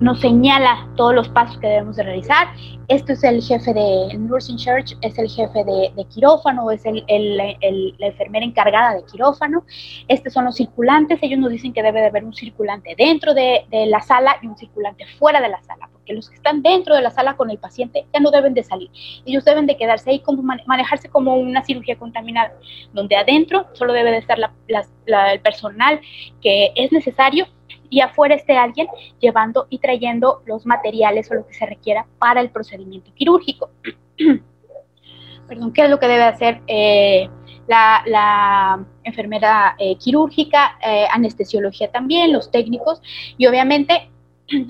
[0.00, 2.48] nos señala todos los pasos que debemos de realizar.
[2.88, 8.44] Esto es el jefe de Nursing Church, es el jefe de, quirófano, es la enfermera
[8.44, 9.64] encargada de quirófano.
[10.08, 11.18] Estos son los circulantes.
[11.22, 14.56] Ellos nos dicen que debe de haber un circulante dentro de, la sala y un
[14.56, 17.58] circulante fuera de la sala, porque los que están dentro de la sala con el
[17.58, 18.90] paciente ya no deben de salir.
[19.24, 22.52] Ellos deben de quedarse ahí, como manejarse como una cirugía contaminada,
[22.92, 26.00] donde adentro solo debe de estar el personal
[26.42, 27.46] que es necesario
[27.90, 28.88] y afuera esté alguien
[29.20, 33.70] llevando y trayendo los materiales o lo que se requiera para el procedimiento quirúrgico.
[35.48, 37.28] Perdón, ¿qué es lo que debe hacer eh,
[37.66, 43.02] la, enfermera eh, quirúrgica, eh, anestesiología también, los técnicos
[43.36, 44.10] y obviamente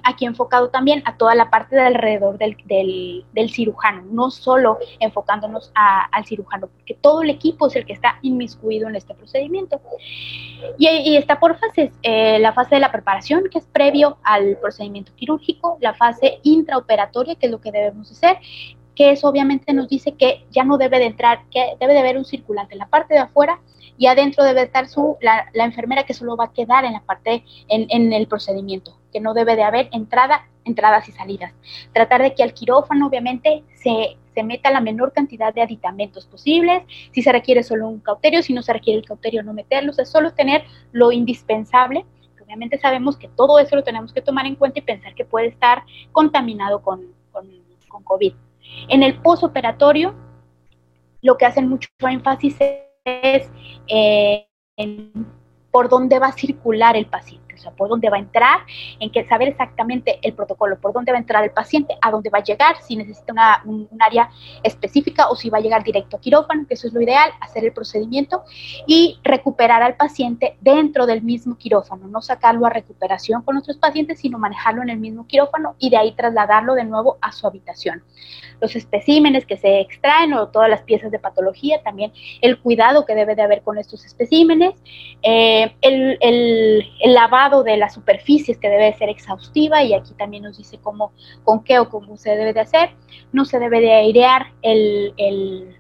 [0.05, 2.57] aquí enfocado también a toda la parte de alrededor del,
[3.33, 8.19] del, cirujano, no solo enfocándonos al cirujano, porque todo el equipo es el que está
[8.23, 9.81] inmiscuido en este procedimiento.
[10.79, 15.13] Y, está por fases, eh, la fase de la preparación, que es previo al procedimiento
[15.15, 18.39] quirúrgico, la fase intraoperatoria, que es lo que debemos hacer,
[18.95, 22.17] que eso obviamente nos dice que ya no debe de entrar, que debe de haber
[22.17, 23.61] un circulante en la parte de afuera
[23.97, 27.45] y adentro debe estar su, la, enfermera que solo va a quedar en la parte,
[27.69, 31.53] en, en, el procedimiento, que no debe de haber entrada, entradas y salidas.
[31.93, 36.83] Tratar de que al quirófano obviamente se, se meta la menor cantidad de aditamentos posibles,
[37.13, 40.09] si se requiere solo un cauterio, si no se requiere el cauterio no meterlo, es
[40.09, 42.05] solo tener lo indispensable.
[42.43, 45.47] Obviamente sabemos que todo eso lo tenemos que tomar en cuenta y pensar que puede
[45.47, 47.49] estar contaminado con, con,
[47.89, 48.35] con COVID.
[48.89, 50.15] En el posoperatorio,
[51.23, 52.57] lo que hacen mucho énfasis
[53.05, 54.47] eh,
[55.71, 58.61] por dónde va a circular el paciente o sea, por dónde va a entrar,
[59.01, 62.31] en que saber exactamente el protocolo, por dónde va a entrar el paciente, a dónde
[62.31, 64.29] va a llegar, si necesita una, un, área
[64.63, 67.65] específica o si va a llegar directo a quirófano, que eso es lo ideal, hacer
[67.65, 68.43] el procedimiento
[68.87, 74.21] y recuperar al paciente dentro del mismo quirófano, no sacarlo a recuperación con otros pacientes,
[74.21, 78.03] sino manejarlo en el mismo quirófano y de ahí trasladarlo de nuevo a su habitación.
[78.61, 83.15] Los especímenes que se extraen o todas las piezas de patología, también el cuidado que
[83.15, 84.75] debe de haber con estos especímenes,
[85.23, 90.45] eh, el, el, lavado de las superficies que debe de ser exhaustiva y aquí también
[90.45, 91.13] nos dice cómo,
[91.45, 92.91] con qué o cómo se debe de hacer,
[93.33, 95.77] no se debe de airear el, el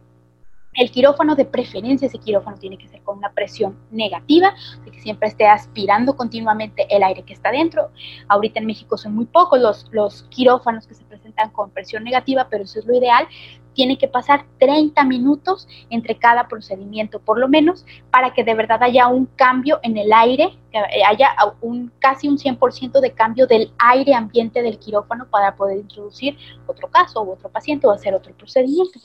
[0.75, 5.01] el quirófano de preferencia, ese quirófano tiene que ser con una presión negativa, de que
[5.01, 7.91] siempre esté aspirando continuamente el aire que está dentro.
[8.29, 12.49] Ahorita en México son muy pocos los, los quirófanos que se presentan con presión negativa,
[12.51, 13.27] pero eso es lo ideal.
[13.75, 18.83] Tiene que pasar 30 minutos entre cada procedimiento, por lo menos, para que de verdad
[18.83, 23.73] haya un cambio en el aire, que haya un, casi un 100% de cambio del
[23.79, 28.35] aire ambiente del quirófano para poder introducir otro caso o otro paciente o hacer otro
[28.35, 28.99] procedimiento.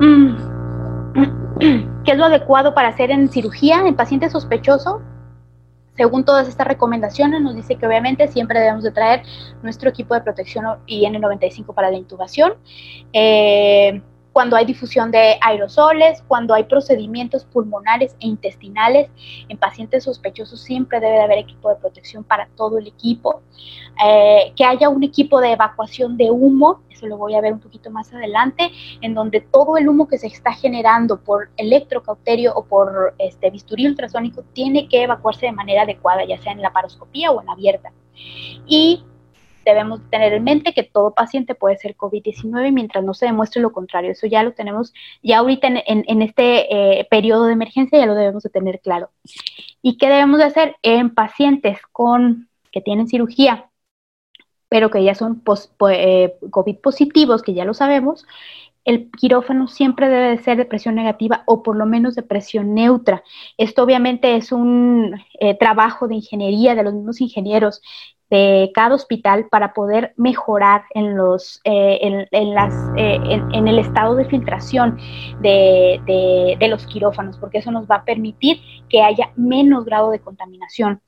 [0.00, 0.34] Mm.
[2.04, 5.00] ¿Qué es lo adecuado para hacer en cirugía en paciente sospechoso?
[5.96, 9.22] Según todas estas recomendaciones, nos dice que obviamente siempre debemos de traer
[9.62, 12.54] nuestro equipo de protección IN95 para la intubación.
[13.12, 14.02] Eh,
[14.34, 19.08] cuando hay difusión de aerosoles, cuando hay procedimientos pulmonares e intestinales
[19.48, 23.42] en pacientes sospechosos, siempre debe de haber equipo de protección para todo el equipo.
[24.04, 27.60] Eh, que haya un equipo de evacuación de humo, eso lo voy a ver un
[27.60, 32.64] poquito más adelante, en donde todo el humo que se está generando por electrocauterio o
[32.64, 37.30] por este bisturí ultrasónico tiene que evacuarse de manera adecuada, ya sea en la paroscopía
[37.30, 37.92] o en abierta.
[38.66, 39.04] Y
[39.64, 43.72] debemos tener en mente que todo paciente puede ser COVID-19 mientras no se demuestre lo
[43.72, 44.12] contrario.
[44.12, 48.42] Eso ya lo tenemos, ya ahorita en, este eh, periodo de emergencia ya lo debemos
[48.42, 49.10] de tener claro.
[49.82, 53.70] ¿Y qué debemos de hacer en pacientes con que tienen cirugía,
[54.68, 55.42] pero que ya son
[55.90, 58.26] eh, COVID positivos, que ya lo sabemos?
[58.84, 63.22] el quirófano siempre debe ser de presión negativa o por lo menos de presión neutra.
[63.56, 67.80] Esto obviamente es un eh, trabajo de ingeniería de los mismos ingenieros
[68.34, 74.16] de cada hospital para poder mejorar en, los, eh, en, las, eh, en, el estado
[74.16, 74.98] de filtración
[75.40, 76.00] de,
[76.58, 81.00] de, los quirófanos, porque eso nos va a permitir que haya menos grado de contaminación.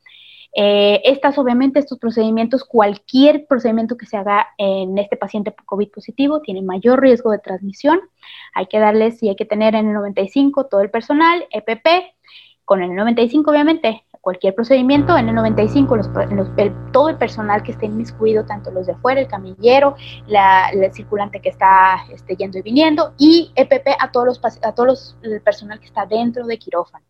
[0.54, 6.40] Eh, estas, obviamente, estos procedimientos, cualquier procedimiento que se haga en este paciente COVID positivo
[6.42, 7.98] tiene mayor riesgo de transmisión.
[8.54, 11.86] Hay que darles, y hay que tener en el 95 todo el personal, EPP,
[12.64, 15.98] con el 95 obviamente cualquier procedimiento, en el 95
[16.90, 19.94] todo el personal que esté inmiscuido, tanto los de afuera, el camillero,
[20.26, 24.72] la, el circulante que está este, yendo y viniendo, y EPP a todos los a
[24.74, 27.06] todos el personal que está dentro de quirófano.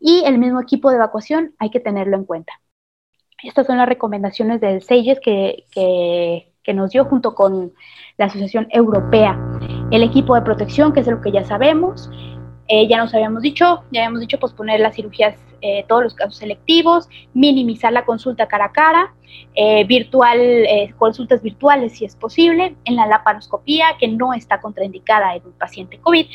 [0.00, 2.54] Y el mismo equipo de evacuación hay que tenerlo en cuenta.
[3.42, 7.74] Estas son las recomendaciones del SEIES que, que, que nos dio junto con
[8.16, 9.38] la Asociación Europea.
[9.90, 12.10] El equipo de protección, que es lo que ya sabemos,
[12.68, 16.36] eh, ya nos habíamos dicho, ya habíamos dicho posponer las cirugías, eh, todos los casos
[16.36, 19.14] selectivos, minimizar la consulta cara a cara,
[19.54, 20.38] eh, virtual,
[20.98, 25.98] consultas virtuales si es posible, en la laparoscopía que no está contraindicada en un paciente
[25.98, 26.26] COVID.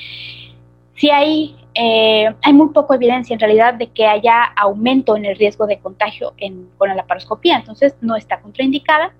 [0.95, 5.65] Si hay, hay muy poca evidencia en realidad de que haya aumento en el riesgo
[5.65, 6.33] de contagio
[6.77, 9.13] con la laparoscopía, entonces no está contraindicada.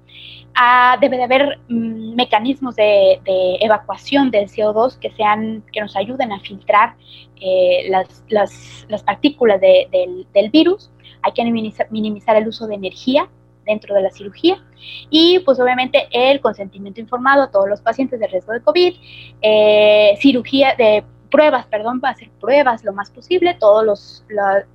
[0.56, 3.20] Ah, debe de haber mm, mecanismos de,
[3.60, 6.96] evacuación del CO2 que, sean, que nos ayuden a filtrar
[7.42, 10.92] eh, las, las, partículas del, del, virus.
[11.24, 11.44] Hay que
[11.90, 13.28] minimizar, el uso de energía
[13.66, 14.62] dentro de la cirugía
[15.10, 18.94] y pues obviamente el consentimiento informado a todos los pacientes de riesgo de COVID,
[19.42, 24.24] eh, cirugía de pruebas, perdón, para hacer pruebas lo más posible, todas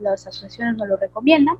[0.01, 1.57] las asociaciones nos lo recomiendan.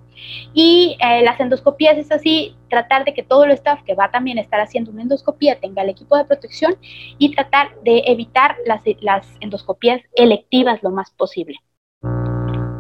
[0.53, 4.39] Y eh, las endoscopías es así, tratar de que todo el staff que va también
[4.39, 6.75] a estar haciendo una endoscopía tenga el equipo de protección
[7.17, 11.55] y tratar de evitar las, las endoscopías electivas lo más posible.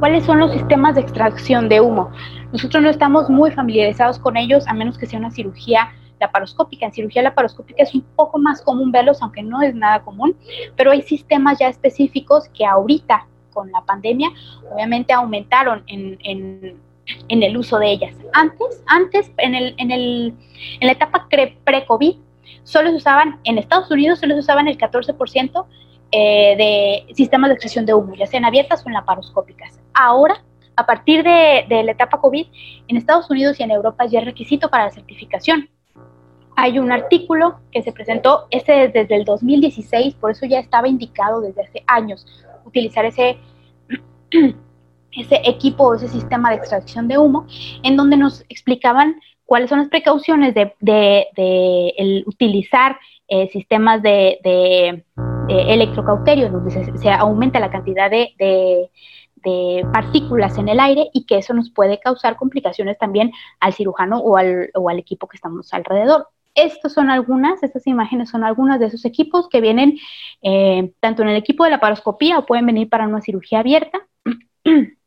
[0.00, 2.10] ¿Cuáles son los sistemas de extracción de humo?
[2.52, 6.86] Nosotros no estamos muy familiarizados con ellos, a menos que sea una cirugía laparoscópica.
[6.86, 10.36] En cirugía laparoscópica es un poco más común verlos, aunque no es nada común,
[10.76, 14.30] pero hay sistemas ya específicos que ahorita con la pandemia
[14.72, 16.18] obviamente aumentaron en,
[17.28, 18.14] el uso de ellas.
[18.32, 20.34] Antes, antes en, el, en, el,
[20.80, 21.26] en la etapa
[21.64, 22.16] pre-COVID,
[22.64, 25.66] solo se usaban, en Estados Unidos solo se usaban el 14%
[26.12, 26.54] eh,
[27.08, 29.80] de sistemas de extracción de humo, ya sean abiertas o en laparoscópicas.
[29.94, 30.42] Ahora
[30.76, 32.46] a partir de, de, la etapa COVID,
[32.86, 35.68] en Estados Unidos y en Europa ya es requisito para la certificación
[36.60, 41.40] hay un artículo que se presentó, ese desde el 2016, por eso ya estaba indicado
[41.40, 42.26] desde hace años
[42.64, 43.38] utilizar ese,
[45.12, 47.46] ese equipo o ese sistema de extracción de humo,
[47.84, 55.04] en donde nos explicaban cuáles son las precauciones de, el utilizar eh, sistemas de, de,
[55.48, 58.90] electrocauterio, donde se, aumenta la cantidad de,
[59.92, 64.36] partículas en el aire y que eso nos puede causar complicaciones también al cirujano o
[64.36, 66.26] al, o al equipo que estamos alrededor.
[66.54, 69.98] Estas son algunas, estas imágenes son algunas de esos equipos que vienen
[70.42, 74.00] eh, tanto en el equipo de la paroscopía o pueden venir para una cirugía abierta.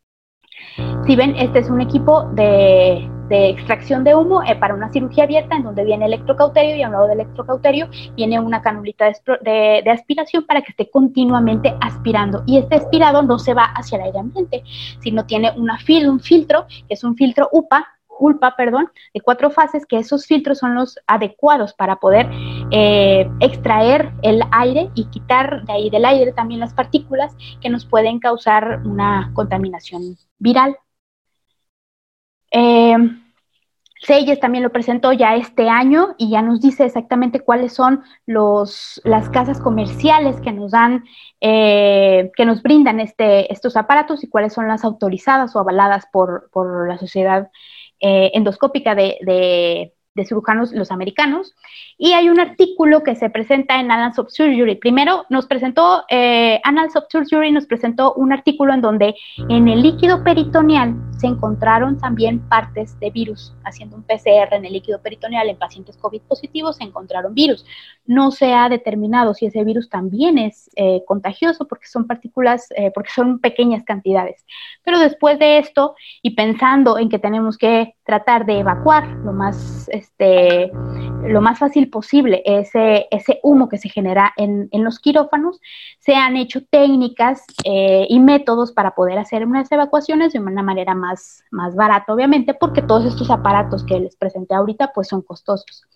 [1.06, 5.56] si ven, este es un equipo de, extracción de humo eh, para una cirugía abierta
[5.56, 9.10] en donde viene electrocauterio y a un lado del electrocauterio viene una canulita
[9.42, 12.44] de, aspiración para que esté continuamente aspirando.
[12.46, 14.64] Y este aspirado no se va hacia el aire ambiente,
[15.00, 17.88] sino tiene una fil un filtro, que es un filtro UPA,
[18.22, 22.30] culpa, perdón, de cuatro fases, que esos filtros son los adecuados para poder
[22.70, 27.88] eh, extraer el aire y quitar de ahí del aire también las partículas que nos
[27.88, 30.78] pueden causar una contaminación viral.
[32.52, 32.96] Eh,
[34.40, 39.30] también lo presentó ya este año y ya nos dice exactamente cuáles son los, las
[39.30, 41.04] casas comerciales que nos dan,
[41.40, 46.50] eh, que nos brindan este, estos aparatos y cuáles son las autorizadas o avaladas por,
[46.52, 47.50] por la sociedad
[48.02, 51.56] endoscópica de, de, de cirujanos los americanos,
[51.98, 54.76] y hay un artículo que se presenta en Annals of Surgery.
[54.76, 59.16] Primero nos presentó, eh, Annals of Surgery nos presentó un artículo en donde
[59.50, 63.54] en el líquido peritoneal se encontraron también partes de virus.
[63.64, 67.66] Haciendo un PCR en el líquido peritoneal en pacientes COVID positivos se encontraron virus.
[68.06, 72.92] No se ha determinado si ese virus también es eh, contagioso porque son partículas, eh,
[72.94, 74.46] porque son pequeñas cantidades.
[74.84, 79.88] Pero después de esto y pensando en que tenemos que tratar de evacuar lo más,
[80.02, 80.72] este,
[81.24, 85.60] lo más fácil posible ese, ese humo que se genera en, en los quirófanos,
[86.00, 90.96] se han hecho técnicas eh, y métodos para poder hacer unas evacuaciones de una manera
[90.96, 95.88] más, más barata, obviamente, porque todos estos aparatos que les presenté ahorita pues son costosos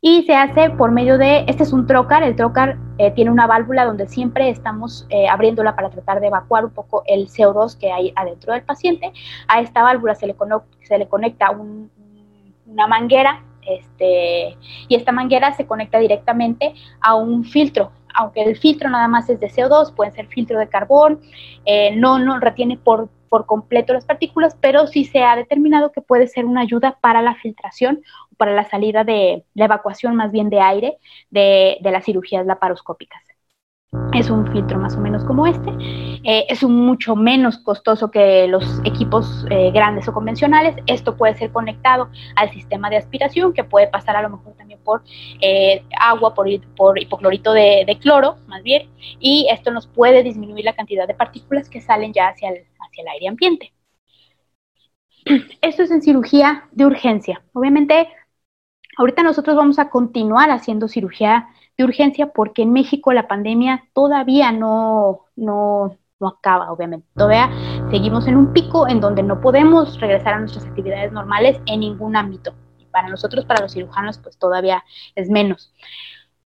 [0.00, 3.46] y se hace por medio de, este es un trocar, el trocar eh, tiene una
[3.46, 7.90] válvula donde siempre estamos eh, abriéndola para tratar de evacuar un poco el CO2 que
[7.90, 9.12] hay adentro del paciente.
[9.48, 10.36] A esta válvula se le,
[10.82, 11.50] se le conecta
[12.68, 14.56] una manguera este,
[14.88, 17.92] y esta manguera se conecta directamente a un filtro.
[18.14, 21.20] Aunque el filtro nada más es de CO2, puede ser filtro de carbón,
[21.64, 26.00] eh, no, no retiene por, por completo las partículas, pero sí se ha determinado que
[26.00, 28.02] puede ser una ayuda para la filtración
[28.36, 30.98] para la salida de la evacuación más bien de aire
[31.30, 33.27] de, de las cirugías laparoscópicas
[34.12, 35.70] es un filtro más o menos como este.
[36.24, 40.76] Eh, es un mucho menos costoso que los equipos eh, grandes o convencionales.
[40.86, 44.80] Esto puede ser conectado al sistema de aspiración, que puede pasar a lo mejor también
[44.84, 45.02] por
[45.40, 50.64] eh, agua, por, por hipoclorito de, de, cloro, más bien, y esto nos puede disminuir
[50.64, 53.72] la cantidad de partículas que salen ya hacia el, hacia el aire ambiente.
[55.60, 57.42] Esto es en cirugía de urgencia.
[57.52, 58.08] Obviamente,
[58.96, 61.48] ahorita nosotros vamos a continuar haciendo cirugía
[61.78, 67.06] de urgencia porque en México la pandemia todavía no, no, no acaba, obviamente.
[67.14, 67.50] Todavía
[67.90, 72.16] seguimos en un pico en donde no podemos regresar a nuestras actividades normales en ningún
[72.16, 72.54] ámbito.
[72.78, 75.72] Y para nosotros, para los cirujanos, pues todavía es menos.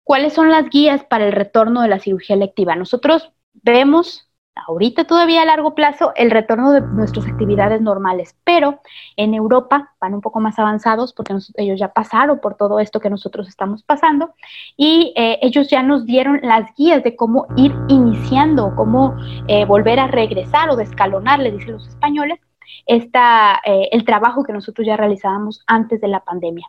[0.03, 2.75] ¿Cuáles son las guías para el retorno de la cirugía electiva?
[2.75, 4.30] Nosotros vemos
[4.67, 8.81] ahorita todavía a largo plazo el retorno de nuestras actividades normales, pero
[9.17, 13.11] en Europa van un poco más avanzados porque ellos ya pasaron por todo esto que
[13.11, 14.35] nosotros estamos pasando
[14.77, 19.17] y eh, ellos ya nos dieron las guías de cómo ir iniciando, cómo
[19.49, 22.41] eh, volver a regresar o descalonar, le dicen los españoles,
[22.87, 26.67] esta, eh, el trabajo que nosotros ya realizábamos antes de la pandemia.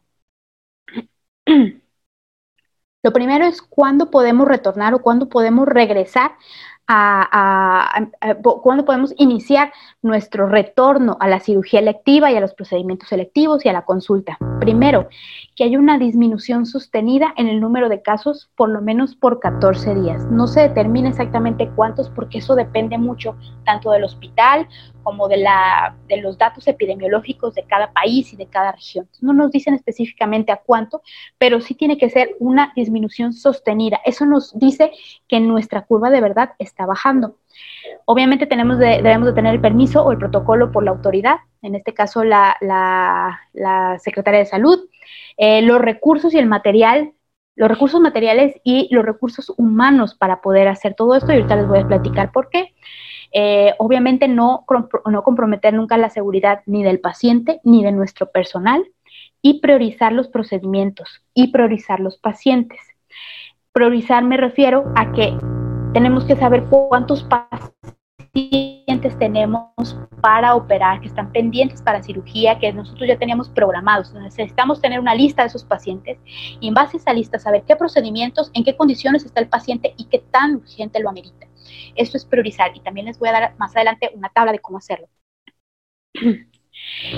[3.04, 6.34] Lo primero es cuándo podemos retornar o cuándo podemos regresar
[6.88, 8.10] a,
[8.64, 9.72] cuándo podemos iniciar
[10.02, 14.38] nuestro retorno a la cirugía electiva y a los procedimientos selectivos y a la consulta.
[14.60, 15.08] Primero,
[15.56, 19.96] que hay una disminución sostenida en el número de casos por lo menos por 14
[19.96, 20.26] días.
[20.26, 24.68] No se determina exactamente cuántos porque eso depende mucho tanto del hospital
[25.04, 29.08] como de, la, de los datos epidemiológicos de cada país y de cada región.
[29.20, 31.02] No nos dicen específicamente a cuánto,
[31.38, 34.00] pero sí tiene que ser una disminución sostenida.
[34.06, 34.92] Eso nos dice
[35.28, 37.38] que nuestra curva de verdad está bajando.
[38.06, 41.94] Obviamente tenemos debemos de tener el permiso o el protocolo por la autoridad, en este
[41.94, 44.80] caso la, la, Secretaria de Salud,
[45.38, 47.14] eh, los recursos y el material
[47.56, 51.68] los recursos materiales y los recursos humanos para poder hacer todo esto y ahorita les
[51.68, 52.74] voy a platicar por qué.
[53.34, 54.66] Eh, obviamente no,
[55.06, 58.86] no comprometer nunca la seguridad ni del paciente ni de nuestro personal
[59.42, 62.80] y priorizar los procedimientos y priorizar los pacientes.
[63.74, 65.38] Priorizar me refiero a que
[65.94, 73.08] tenemos que saber cuántos pacientes tenemos para operar, que están pendientes para cirugía, que nosotros
[73.08, 74.14] ya teníamos programados.
[74.14, 76.18] Necesitamos tener una lista de esos pacientes
[76.60, 79.94] y en base a esa lista saber qué procedimientos, en qué condiciones está el paciente
[79.98, 81.48] y qué tan urgente lo amerita.
[81.96, 84.78] Esto es priorizar y también les voy a dar más adelante una tabla de cómo
[84.78, 85.08] hacerlo.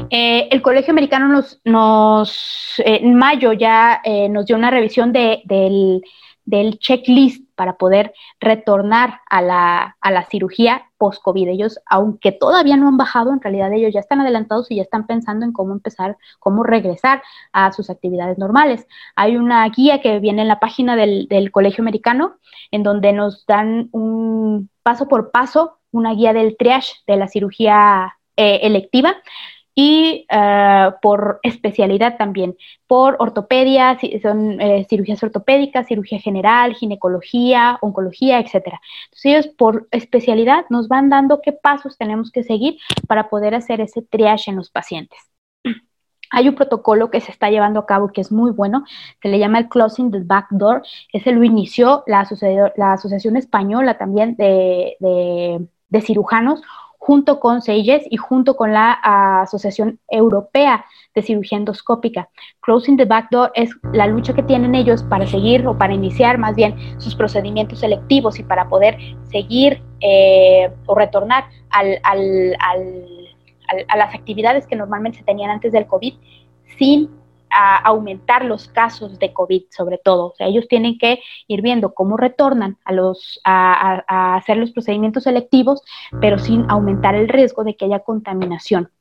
[0.10, 5.14] Eh, el Colegio Americano nos, nos eh, en mayo ya eh, nos dio una revisión
[5.14, 6.02] del,
[6.44, 11.48] del, checklist para poder retornar a la, a la cirugía post-COVID.
[11.48, 15.08] Ellos, aunque todavía no han bajado, en realidad ellos ya están adelantados y ya están
[15.08, 18.86] pensando en cómo empezar, cómo regresar a sus actividades normales.
[19.16, 22.36] Hay una guía que viene en la página del, del Colegio Americano
[22.70, 28.18] en donde nos dan un paso por paso, una guía del triage de la cirugía
[28.36, 29.16] eh, electiva
[29.76, 32.56] y eh, por especialidad también,
[32.88, 38.80] por ortopedia, son eh, cirugías ortopédicas, cirugía general, ginecología, oncología, etcétera.
[39.06, 43.82] Entonces ellos por especialidad nos van dando qué pasos tenemos que seguir para poder hacer
[43.82, 45.20] ese triage en los pacientes.
[46.32, 48.86] Hay un protocolo que se está llevando a cabo que es muy bueno,
[49.22, 50.84] se le llama el Closing the Back Door.
[51.12, 52.28] Ese lo inició la,
[52.76, 56.62] la Asociación Española también de, de, cirujanos
[57.06, 58.94] junto con SEIGES y junto con la
[59.42, 62.30] Asociación Europea de Cirugía Endoscópica.
[62.62, 66.38] Closing the Back Door es la lucha que tienen ellos para seguir o para iniciar
[66.38, 68.98] más bien sus procedimientos selectivos y para poder
[69.30, 73.04] seguir eh, o retornar al, al, al
[73.90, 76.14] a, las actividades que normalmente se tenían antes del COVID
[76.78, 77.10] sin
[77.54, 80.28] aumentar los casos de COVID, sobre todo.
[80.28, 85.24] O sea, ellos tienen que ir viendo cómo retornan a, los, a, hacer los procedimientos
[85.24, 85.82] selectivos,
[86.20, 88.92] pero sin aumentar el riesgo de que haya contaminación.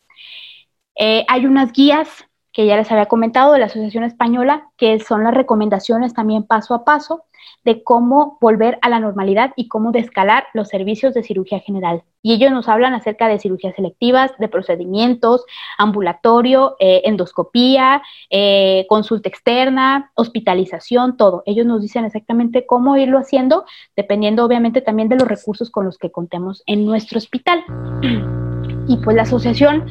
[0.95, 5.25] Eh, hay unas guías que ya les había comentado de la Asociación Española, que son
[5.25, 7.25] las recomendaciones también paso a paso
[7.65, 12.03] de cómo volver a la normalidad y cómo descalar los servicios de cirugía general.
[12.21, 15.45] Y ellos nos hablan acerca de cirugías selectivas, de procedimientos,
[15.77, 21.43] ambulatorio, eh, endoscopía, eh, consulta externa, hospitalización, todo.
[21.47, 23.65] Ellos nos dicen exactamente cómo irlo haciendo,
[23.97, 27.65] dependiendo obviamente también de los recursos con los que contemos en nuestro hospital.
[28.89, 29.87] Y pues la Asociación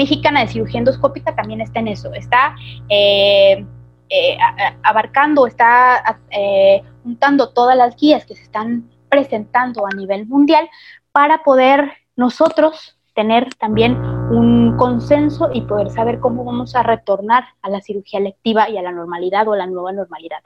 [0.00, 2.56] Mexicana de Cirugía Endoscópica también está en eso, está...
[2.88, 3.64] Eh,
[4.12, 4.36] eh,
[4.82, 10.68] abarcando, está eh, juntando todas las guías que se están presentando a nivel mundial
[11.12, 13.96] para poder nosotros tener también
[14.32, 18.82] un consenso y poder saber cómo vamos a retornar a la cirugía electiva y a
[18.82, 20.40] la normalidad o a la nueva normalidad.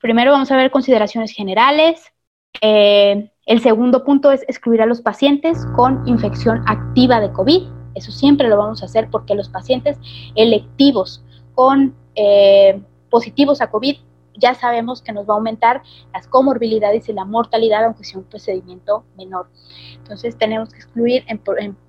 [0.00, 2.12] Primero vamos a ver consideraciones generales.
[2.60, 7.77] El segundo punto es excluir a los pacientes con infección activa de COVID.
[7.98, 9.98] Eso siempre lo vamos a hacer porque los pacientes
[10.34, 11.22] electivos
[11.54, 12.80] con eh,
[13.10, 13.96] positivos a COVID,
[14.38, 15.82] ya sabemos que nos va a aumentar
[16.12, 19.48] las comorbilidades y la mortalidad, aunque sea un procedimiento menor.
[19.96, 21.24] Entonces tenemos que excluir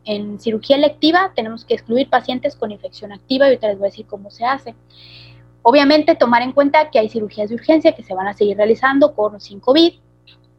[0.05, 3.91] en, cirugía electiva, tenemos que excluir pacientes con infección activa y ahorita les voy a
[3.91, 4.75] decir cómo se hace.
[5.61, 9.13] Obviamente tomar en cuenta que hay cirugías de urgencia que se van a seguir realizando
[9.13, 9.93] con o sin COVID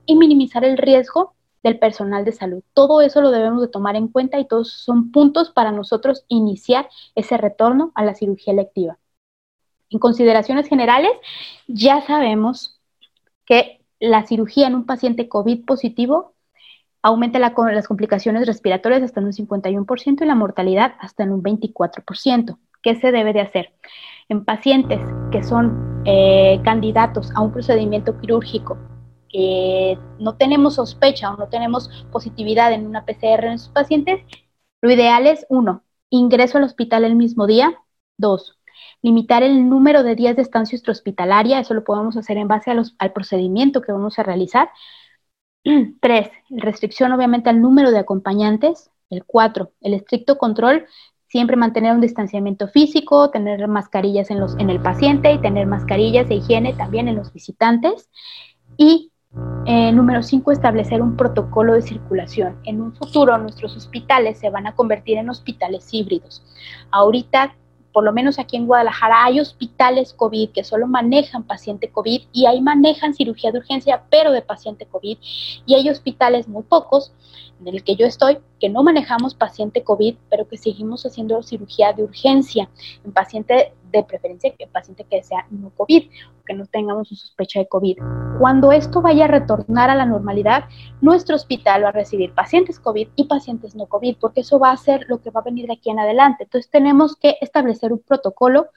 [0.06, 2.62] y minimizar el riesgo del personal de salud.
[2.74, 6.88] Todo eso lo debemos de tomar en cuenta y todos son puntos para nosotros iniciar
[7.14, 8.98] ese retorno a la cirugía electiva.
[9.90, 11.10] En consideraciones generales,
[11.66, 12.80] ya sabemos
[13.44, 16.34] que la cirugía en un paciente COVID positivo
[17.02, 22.58] aumenta las complicaciones respiratorias hasta en un 51% y la mortalidad hasta en un 24%.
[22.82, 23.72] ¿Qué se debe de hacer?
[24.28, 25.00] En pacientes
[25.32, 28.78] que son eh, candidatos a un procedimiento quirúrgico,
[29.32, 34.20] no tenemos sospecha o no tenemos positividad en una PCR en sus pacientes,
[34.80, 37.74] lo ideal es, uno, ingreso al hospital el mismo día,
[38.16, 38.58] dos,
[39.02, 43.12] limitar el número de días de estancia extrahospitalaria, eso lo podemos hacer en base al
[43.12, 44.70] procedimiento que vamos a realizar.
[46.00, 48.90] Tres, restricción obviamente al número de acompañantes.
[49.10, 50.86] El cuatro, el estricto control,
[51.26, 56.36] siempre mantener un distanciamiento físico, tener mascarillas en, en el paciente y tener mascarillas de
[56.36, 58.08] higiene también en los visitantes.
[58.76, 59.09] Y
[59.66, 62.58] eh, número cinco, establecer un protocolo de circulación.
[62.64, 66.42] En un futuro nuestros hospitales se van a convertir en hospitales híbridos.
[66.90, 67.54] Ahorita
[67.92, 72.46] por lo menos aquí en Guadalajara, hay hospitales COVID que solo manejan paciente COVID y
[72.46, 75.18] ahí manejan cirugía de urgencia, pero de paciente COVID.
[75.66, 77.12] Y hay hospitales muy pocos,
[77.60, 81.92] en el que yo estoy, que no manejamos paciente COVID, pero que seguimos haciendo cirugía
[81.92, 82.70] de urgencia
[83.04, 86.10] en paciente de preferencia que paciente que sea no COVID,
[86.46, 87.98] que no tengamos su sospecha de COVID.
[88.38, 90.64] Cuando esto vaya a retornar a la normalidad,
[91.00, 94.76] nuestro hospital va a recibir pacientes COVID y pacientes no COVID, porque eso va a
[94.76, 96.44] ser lo que va a venir de aquí en adelante.
[96.44, 98.68] Entonces tenemos que establecer un protocolo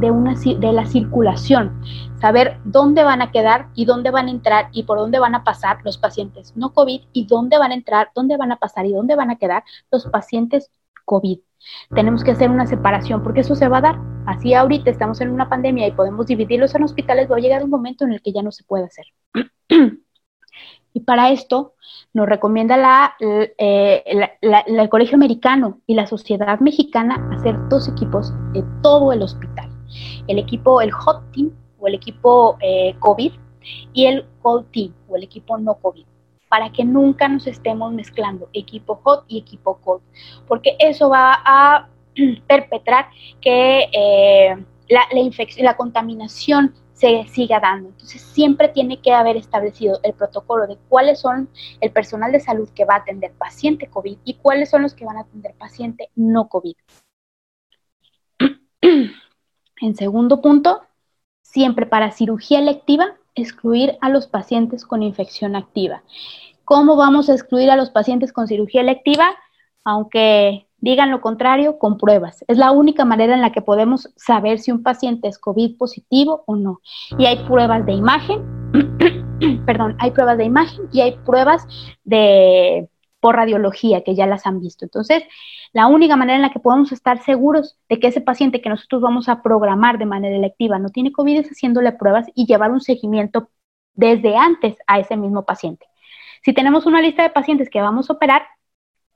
[0.00, 1.82] de, una, de la circulación,
[2.20, 5.44] saber dónde van a quedar y dónde van a entrar y por dónde van a
[5.44, 8.92] pasar los pacientes no COVID y dónde van a entrar, dónde van a pasar y
[8.92, 10.70] dónde van a quedar los pacientes
[11.06, 11.38] COVID.
[11.94, 13.98] Tenemos que hacer una separación porque eso se va a dar.
[14.26, 17.70] Así ahorita estamos en una pandemia y podemos dividirlos en hospitales, va a llegar un
[17.70, 19.06] momento en el que ya no se puede hacer.
[20.92, 21.74] y para esto
[22.12, 29.12] nos recomienda eh, el Colegio Americano y la Sociedad Mexicana hacer dos equipos de todo
[29.12, 29.70] el hospital.
[30.26, 33.32] El equipo, el Hot Team o el equipo eh, COVID
[33.92, 36.06] y el Cold Team o el equipo no COVID
[36.48, 40.02] para que nunca nos estemos mezclando equipo hot y equipo cold,
[40.46, 41.88] porque eso va a
[42.46, 43.08] perpetrar
[43.40, 44.56] que eh,
[44.88, 47.90] la, infección, la contaminación se siga dando.
[47.90, 52.68] Entonces siempre tiene que haber establecido el protocolo de cuáles son el personal de salud
[52.74, 56.10] que va a atender paciente COVID y cuáles son los que van a atender paciente
[56.14, 56.74] no COVID.
[59.82, 60.80] En segundo punto,
[61.42, 66.02] siempre para cirugía electiva excluir a los pacientes con infección activa.
[66.64, 69.36] ¿Cómo vamos a excluir a los pacientes con cirugía electiva?
[69.84, 72.44] Aunque digan lo contrario, con pruebas.
[72.48, 76.42] Es la única manera en la que podemos saber si un paciente es COVID positivo
[76.46, 76.80] o no.
[77.18, 78.42] Y hay pruebas de imagen,
[79.66, 81.66] perdón, hay pruebas de imagen y hay pruebas
[82.04, 82.88] de
[83.20, 84.84] por radiología que ya las han visto.
[84.84, 85.24] Entonces,
[85.72, 89.02] la única manera en la que podemos estar seguros de que ese paciente que nosotros
[89.02, 92.80] vamos a programar de manera electiva no tiene COVID es haciéndole pruebas y llevar un
[92.80, 93.50] seguimiento
[93.94, 95.86] desde antes a ese mismo paciente.
[96.44, 98.42] Si tenemos una lista de pacientes que vamos a operar,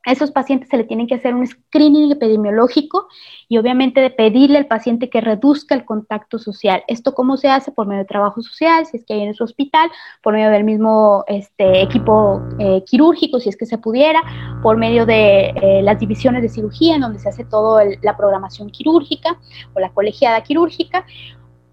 [0.07, 3.09] a esos pacientes se le tienen que hacer un screening epidemiológico
[3.49, 6.83] y obviamente de pedirle al paciente que reduzca el contacto social.
[6.87, 7.71] ¿Esto cómo se hace?
[7.71, 9.91] Por medio de trabajo social, si es que hay en su hospital,
[10.23, 14.23] por medio del mismo este, equipo eh, quirúrgico, si es que se pudiera,
[14.63, 18.71] por medio de eh, las divisiones de cirugía, en donde se hace toda la programación
[18.71, 19.39] quirúrgica
[19.75, 21.05] o la colegiada quirúrgica.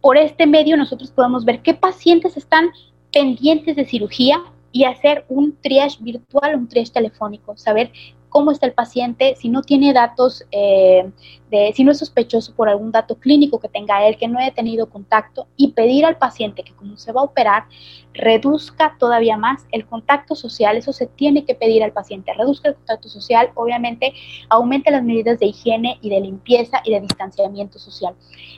[0.02, 2.70] Por este medio nosotros podemos ver qué pacientes están
[3.12, 7.92] pendientes de cirugía y hacer un triage virtual, un triage telefónico, saber
[8.30, 11.10] cómo está el paciente, si no tiene datos, eh,
[11.50, 14.54] de, si no es sospechoso por algún dato clínico que tenga él, que no haya
[14.54, 17.66] tenido contacto, y pedir al paciente que como se va a operar,
[18.14, 22.76] reduzca todavía más el contacto social, eso se tiene que pedir al paciente, reduzca el
[22.76, 24.14] contacto social, obviamente
[24.50, 28.16] aumente las medidas de higiene y de limpieza y de distanciamiento social.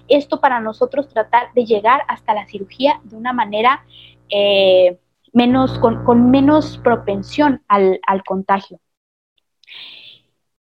[0.07, 3.86] Esto para nosotros tratar de llegar hasta la cirugía de una manera...
[4.30, 4.97] Eh,
[5.34, 8.80] menos, con, menos propensión al, contagio.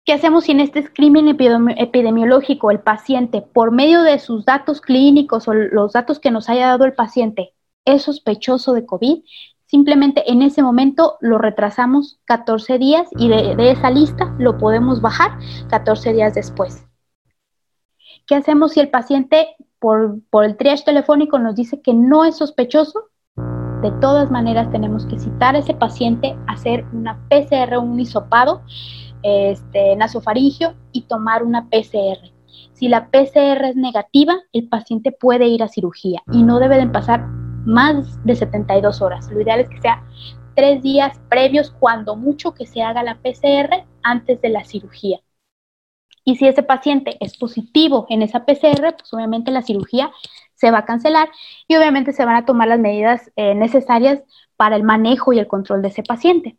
[0.07, 1.37] ¿Qué hacemos si en este screening
[1.77, 6.69] epidemiológico el paciente, por medio de sus datos clínicos o los datos que nos haya
[6.69, 7.55] dado el paciente,
[7.85, 9.25] es sospechoso de COVID?
[9.65, 15.41] Simplemente en ese momento lo retrasamos 14 días y de, esa lista lo podemos bajar
[15.71, 16.87] 14 días después.
[18.29, 22.37] ¿Qué hacemos si el paciente por, por el triage telefónico nos dice que no es
[22.37, 23.09] sospechoso?
[23.83, 28.63] de todas maneras tenemos que citar a ese paciente, hacer una PCR, un hisopado
[29.27, 32.33] este, nasofaringio y tomar una PCR.
[32.73, 36.87] Si la PCR es negativa, el paciente puede ir a cirugía y no debe de
[36.87, 37.27] pasar
[37.65, 39.31] más de 72 horas.
[39.31, 40.05] Lo ideal es que sea
[40.55, 45.21] tres días previos, cuando mucho que se haga la PCR antes de la cirugía.
[46.25, 50.11] Y si ese paciente es positivo en esa PCR, pues obviamente la cirugía
[50.55, 51.29] se va a cancelar
[51.69, 54.23] y obviamente se van a tomar las medidas eh, necesarias
[54.57, 56.57] para el manejo y el control de ese paciente.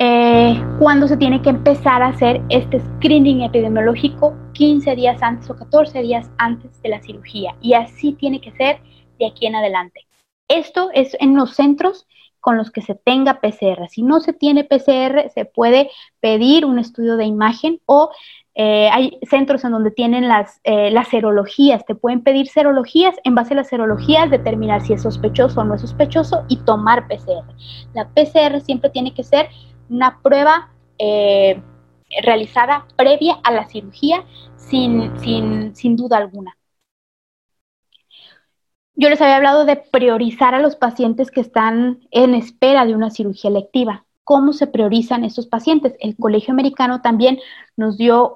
[0.00, 5.56] Eh, cuando se tiene que empezar a hacer este screening epidemiológico 15 días antes o
[5.56, 7.56] 14 días antes de la cirugía.
[7.60, 8.80] Y así tiene que ser
[9.18, 10.06] de aquí en adelante.
[10.46, 12.06] Esto es en los centros
[12.38, 13.88] con los que se tenga PCR.
[13.88, 15.90] Si no se tiene PCR, se puede
[16.20, 18.10] pedir un estudio de imagen o
[18.54, 23.34] eh, hay centros en donde tienen las, eh, las serologías, te pueden pedir serologías, en
[23.34, 27.44] base a las serologías determinar si es sospechoso o no es sospechoso y tomar PCR.
[27.94, 29.48] La PCR siempre tiene que ser
[29.88, 31.60] una prueba eh,
[32.22, 34.24] realizada previa a la cirugía
[34.56, 36.56] sin, sin, sin duda alguna.
[38.94, 43.10] Yo les había hablado de priorizar a los pacientes que están en espera de una
[43.10, 45.94] cirugía electiva cómo se priorizan estos pacientes.
[46.00, 47.38] El Colegio Americano también
[47.78, 48.34] nos dio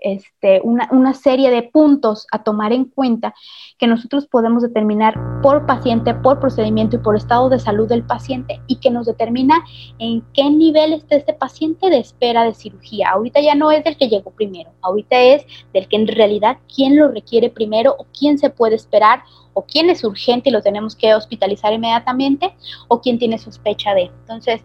[0.00, 3.34] este, una, serie de puntos a tomar en cuenta
[3.78, 8.62] que nosotros podemos determinar por paciente, por procedimiento y por estado de salud del paciente
[8.66, 9.62] y que nos determina
[9.98, 13.10] en qué nivel está este paciente de espera de cirugía.
[13.10, 16.96] Ahorita ya no es del que llegó primero, ahorita es del que en realidad quién
[16.96, 19.20] lo requiere primero o quién se puede esperar
[19.52, 22.54] o quién es urgente y lo tenemos que hospitalizar inmediatamente,
[22.88, 24.10] o quién tiene sospecha de.
[24.20, 24.62] Entonces,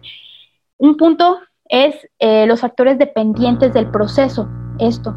[0.76, 4.48] un punto es eh, los factores dependientes del proceso.
[4.78, 5.14] Esto.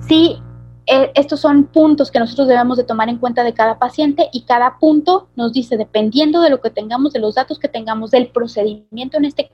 [0.00, 0.40] Sí,
[0.86, 4.42] eh, estos son puntos que nosotros debemos de tomar en cuenta de cada paciente y
[4.42, 8.28] cada punto nos dice, dependiendo de lo que tengamos, de los datos que tengamos, del
[8.28, 9.50] procedimiento en este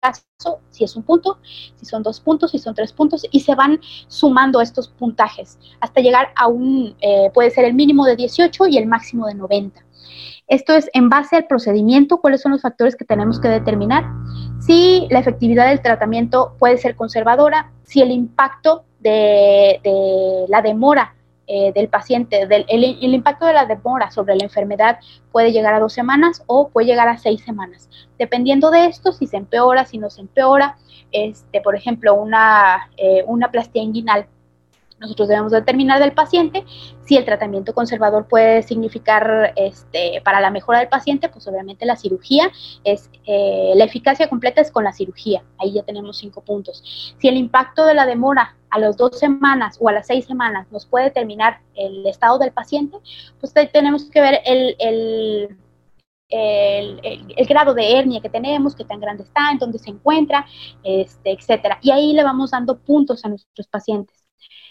[0.00, 1.38] caso, si es un punto,
[1.76, 6.00] si son dos puntos, si son tres puntos, y se van sumando estos puntajes hasta
[6.00, 9.85] llegar a un, eh, puede ser el mínimo de 18 y el máximo de 90.
[10.48, 14.04] Esto es en base al procedimiento, cuáles son los factores que tenemos que determinar,
[14.60, 19.80] si la efectividad del tratamiento puede ser conservadora, si el impacto de,
[20.48, 21.14] la demora
[21.48, 24.98] eh, del paciente, el, impacto de la demora sobre la enfermedad
[25.30, 27.88] puede llegar a dos semanas o puede llegar a seis semanas.
[28.18, 30.76] Dependiendo de esto, si se empeora, si no se empeora,
[31.12, 34.26] este, por ejemplo, una, eh, una plastía inguinal
[34.98, 36.64] nosotros debemos determinar del paciente
[37.04, 41.96] si el tratamiento conservador puede significar este, para la mejora del paciente, pues obviamente la
[41.96, 42.50] cirugía
[42.84, 47.14] es, eh, la eficacia completa es con la cirugía, ahí ya tenemos cinco puntos.
[47.18, 50.66] Si el impacto de la demora a las dos semanas o a las seis semanas
[50.72, 52.98] nos puede determinar el estado del paciente,
[53.38, 55.56] pues tenemos que ver el, el
[56.28, 57.00] el,
[57.36, 60.44] el, grado de hernia que tenemos, qué tan grande está, en dónde se encuentra,
[60.82, 61.78] este, etcétera.
[61.82, 64.25] Y ahí le vamos dando puntos a nuestros pacientes.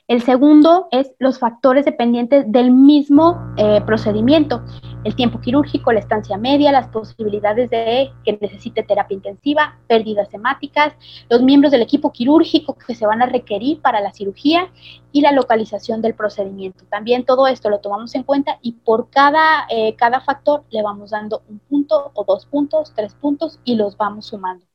[0.08, 4.64] El segundo es los factores dependientes del mismo eh, procedimiento,
[5.03, 10.93] el tiempo quirúrgico, la estancia media, las posibilidades de que necesite terapia intensiva, pérdidas hemáticas,
[11.28, 14.72] los miembros del equipo quirúrgico que se van a requerir para la cirugía
[15.12, 16.86] y la localización del procedimiento.
[16.86, 21.10] También todo esto lo tomamos en cuenta y por cada, eh, cada factor le vamos
[21.10, 24.68] dando un punto o dos puntos, tres puntos y los vamos sumando.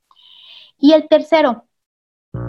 [0.77, 1.63] Y el tercero,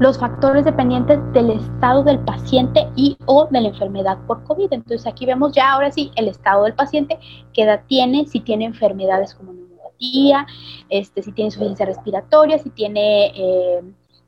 [0.03, 4.73] los factores dependientes del estado del paciente y o de la enfermedad por COVID.
[4.73, 7.19] Entonces aquí vemos ya ahora sí el estado del paciente,
[7.53, 10.47] qué edad tiene, si tiene enfermedades como neumonía,
[10.89, 13.83] este, si tiene insuficiencia respiratoria, si tiene eh,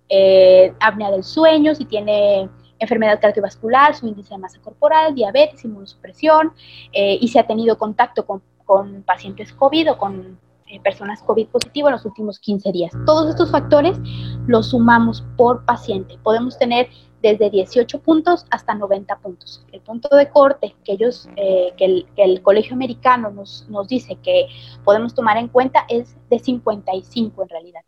[0.09, 2.49] eh, apnea del sueño, si tiene
[2.79, 6.53] enfermedad cardiovascular, su índice de masa corporal, diabetes, inmunosupresión,
[6.93, 10.39] eh, y si ha tenido contacto con, con pacientes COVID o con
[10.83, 12.93] personas COVID positivo en los últimos 15 días.
[13.07, 13.99] Todos estos factores
[14.47, 16.19] los sumamos por paciente.
[16.23, 16.89] Podemos tener
[17.23, 19.65] desde 18 puntos hasta 90 puntos.
[19.73, 24.47] El punto de corte que ellos, eh, que, el, Colegio Americano nos, nos, dice que
[24.85, 27.81] podemos tomar en cuenta es de 55 en realidad.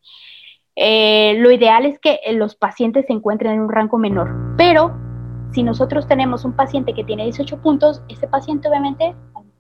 [0.75, 4.95] Eh, lo ideal es que los pacientes se encuentren en un rango menor, pero
[5.53, 9.15] si nosotros tenemos un paciente que tiene 18 puntos, ese paciente obviamente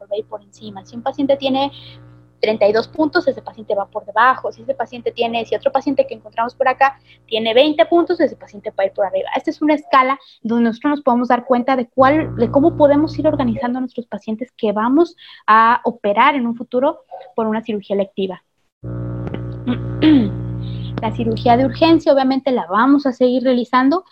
[0.06, 0.84] va a ir por encima.
[0.84, 1.72] Si un paciente tiene
[2.40, 4.52] 32 puntos, ese paciente va por debajo.
[4.52, 8.36] Si ese paciente tiene, si otro paciente que encontramos por acá tiene 20 puntos, ese
[8.36, 9.28] paciente va a ir por arriba.
[9.36, 13.18] Esta es una escala donde nosotros nos podemos dar cuenta de cuál, de cómo podemos
[13.18, 15.16] ir organizando a nuestros pacientes que vamos
[15.46, 18.42] a operar en un futuro por una cirugía electiva.
[21.02, 24.04] La cirugía de urgencia, obviamente, la vamos a seguir realizando.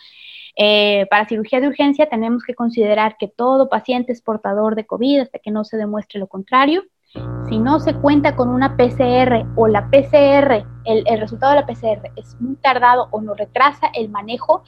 [0.57, 5.19] Eh, para cirugía de urgencia tenemos que considerar que todo paciente es portador de COVID
[5.21, 6.83] hasta que no se demuestre lo contrario.
[7.49, 12.11] Si no se cuenta con una PCR o la PCR, el, resultado de la PCR
[12.15, 14.63] es muy tardado o nos retrasa el manejo,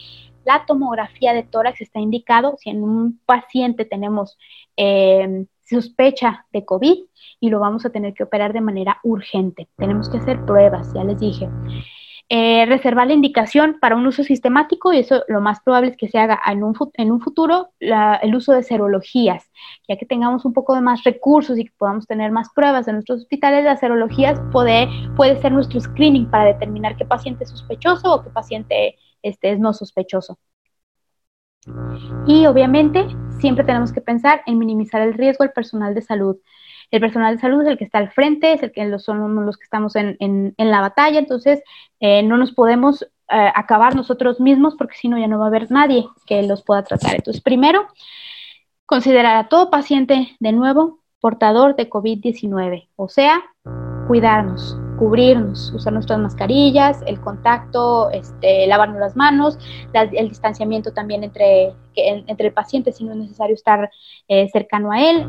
[0.46, 4.38] la tomografía de tórax está indicado si en un paciente tenemos
[4.78, 6.98] eh, sospecha de COVID
[7.40, 9.68] y lo vamos a tener que operar de manera urgente.
[9.76, 11.50] Tenemos que hacer pruebas, ya les dije.
[12.30, 16.10] Eh, reservar la indicación para un uso sistemático y eso lo más probable es que
[16.10, 19.50] se haga en un, en un futuro el uso de serologías,
[19.88, 22.96] ya que tengamos un poco de más recursos y que podamos tener más pruebas en
[22.96, 28.16] nuestros hospitales, las serologías puede, puede ser nuestro screening para determinar qué paciente es sospechoso
[28.16, 30.38] o qué paciente este, es no sospechoso.
[32.26, 33.08] Y obviamente
[33.40, 36.38] siempre tenemos que pensar en minimizar el riesgo al personal de salud.
[36.92, 39.58] El personal de salud es el que está al frente, es el que son los
[39.58, 41.62] que estamos en, la batalla, entonces
[42.00, 45.48] eh, no nos podemos eh, acabar nosotros mismos, porque si no ya no va a
[45.50, 47.16] haber nadie que los pueda tratar.
[47.16, 47.88] Entonces, primero,
[48.86, 53.44] considerar a todo paciente de nuevo portador de COVID-19, o sea,
[54.08, 59.58] cuidarnos, cubrirnos, usar nuestras mascarillas, el contacto, este, lavarnos las manos,
[59.94, 63.90] el distanciamiento también entre, entre el paciente si no es necesario estar
[64.28, 65.26] eh, cercano a él,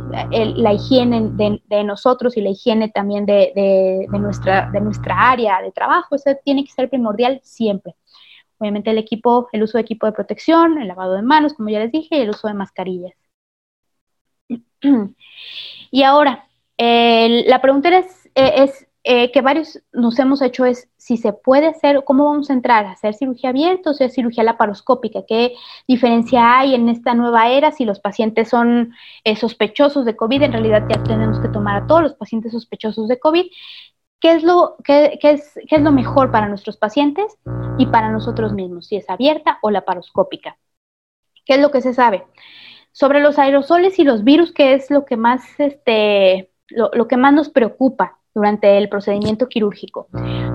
[0.56, 6.16] la higiene de, nosotros y la higiene también de, nuestra, de nuestra área de trabajo,
[6.16, 7.94] eso tiene que ser primordial siempre.
[8.58, 11.78] Obviamente el equipo, el uso de equipo de protección, el lavado de manos, como ya
[11.78, 13.12] les dije, y el uso de mascarillas.
[15.90, 16.46] Y ahora,
[16.76, 21.68] la pregunta es, eh, es eh, que varios nos hemos hecho es si se puede
[21.68, 25.54] hacer, cómo vamos a entrar, hacer cirugía abierta o sea cirugía laparoscópica, qué
[25.86, 28.92] diferencia hay en esta nueva era si los pacientes son
[29.24, 33.08] eh, sospechosos de COVID, en realidad ya tenemos que tomar a todos los pacientes sospechosos
[33.08, 33.46] de COVID,
[34.20, 37.38] ¿Qué es, lo, qué, es, qué es lo mejor para nuestros pacientes
[37.78, 40.58] y para nosotros mismos, si es abierta o laparoscópica.
[41.46, 42.26] ¿Qué es lo que se sabe?
[42.92, 47.32] Sobre los aerosoles y los virus, ¿qué es lo que más, este, lo que más
[47.32, 50.06] nos preocupa durante el procedimiento quirúrgico.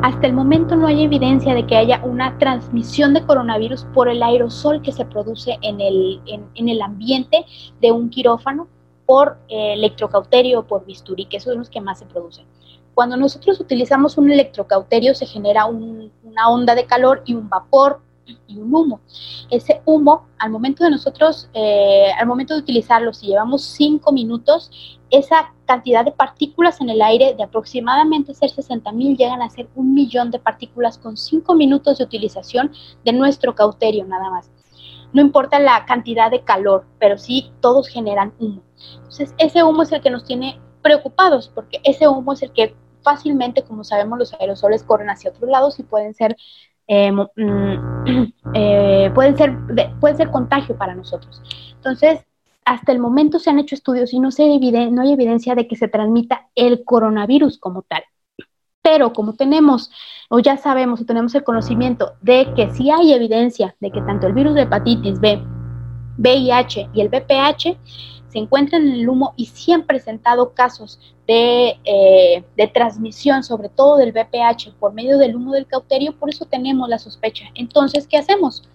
[0.02, 4.24] Hasta el momento no hay evidencia de que haya una transmisión de coronavirus por el
[4.24, 7.46] aerosol que se produce en el, en, el ambiente
[7.82, 8.70] de un quirófano
[9.06, 12.46] por eh, electrocauterio o por bisturí, que son los que más se producen.
[12.94, 18.02] Cuando nosotros utilizamos un electrocauterio se genera una onda de calor y un vapor
[18.48, 19.02] y un humo.
[19.50, 24.72] Ese humo, al momento de nosotros, eh, al momento de utilizarlo, si llevamos cinco minutos,
[25.10, 29.68] esa cantidad de partículas en el aire de aproximadamente ser 60 mil llegan a ser
[29.76, 32.72] un millón de partículas con cinco minutos de utilización
[33.06, 34.50] de nuestro cauterio nada más.
[35.14, 38.64] No importa la cantidad de calor, pero sí todos generan humo.
[38.96, 42.76] Entonces, ese humo es el que nos tiene preocupados, porque ese humo es el que
[43.04, 46.36] fácilmente, como sabemos, los aerosoles corren hacia otros lados y pueden ser
[46.88, 47.24] eh, mm,
[48.54, 49.58] eh, pueden, ser,
[50.16, 51.42] ser contagio para nosotros.
[51.76, 52.26] Entonces,
[52.66, 54.44] hasta el momento se han hecho estudios y no, se
[54.92, 58.04] no hay evidencia de que se transmita el coronavirus como tal.
[58.82, 59.92] Pero como tenemos,
[60.30, 64.28] o ya sabemos, o tenemos el conocimiento de que sí hay evidencia de que tanto
[64.28, 65.42] el virus de hepatitis B,
[66.18, 67.78] VIH y el VPH
[68.34, 73.98] se encuentran en el humo y sí han presentado casos eh, de, transmisión, sobre todo
[73.98, 77.46] del VPH, por medio del humo del cauterio, por eso tenemos la sospecha.
[77.54, 78.68] Entonces, ¿qué hacemos?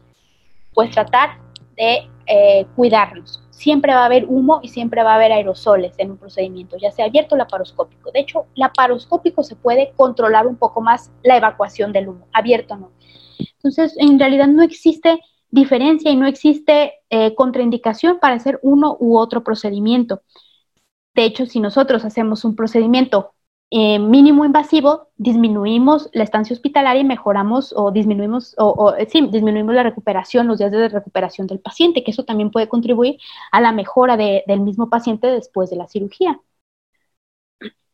[0.75, 1.41] Pues tratar
[1.77, 3.43] de eh, cuidarnos.
[3.51, 6.93] Siempre va a haber humo y siempre va a haber aerosoles en un procedimiento, ya
[6.93, 8.13] sea abierto o laparoscópico.
[8.13, 12.93] De hecho, laparoscópico se puede controlar un poco más la evacuación del humo, abierto no.
[13.57, 15.19] Entonces, en realidad no existe
[15.51, 20.23] diferencia y no existe eh, contraindicación para hacer uno u otro procedimiento.
[21.15, 23.33] De hecho, si nosotros hacemos un procedimiento
[23.71, 29.83] eh, mínimo invasivo, disminuimos la estancia hospitalaria y mejoramos o disminuimos, o, sí, disminuimos la
[29.83, 33.19] recuperación, los días de recuperación del paciente, que eso también puede contribuir
[33.53, 36.41] a la mejora del mismo paciente después de la cirugía.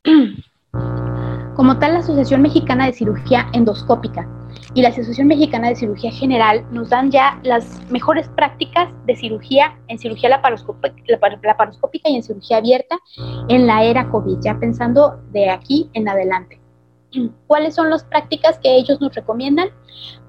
[1.56, 4.28] Como tal, la Asociación Mexicana de Cirugía Endoscópica
[4.74, 9.78] y la Asociación Mexicana de Cirugía General nos dan ya las mejores prácticas de cirugía
[9.86, 12.98] en cirugía laparoscópica y en cirugía abierta
[13.48, 16.60] en la era COVID, ya pensando de aquí en adelante.
[17.46, 19.68] ¿Cuáles son las prácticas que ellos nos recomiendan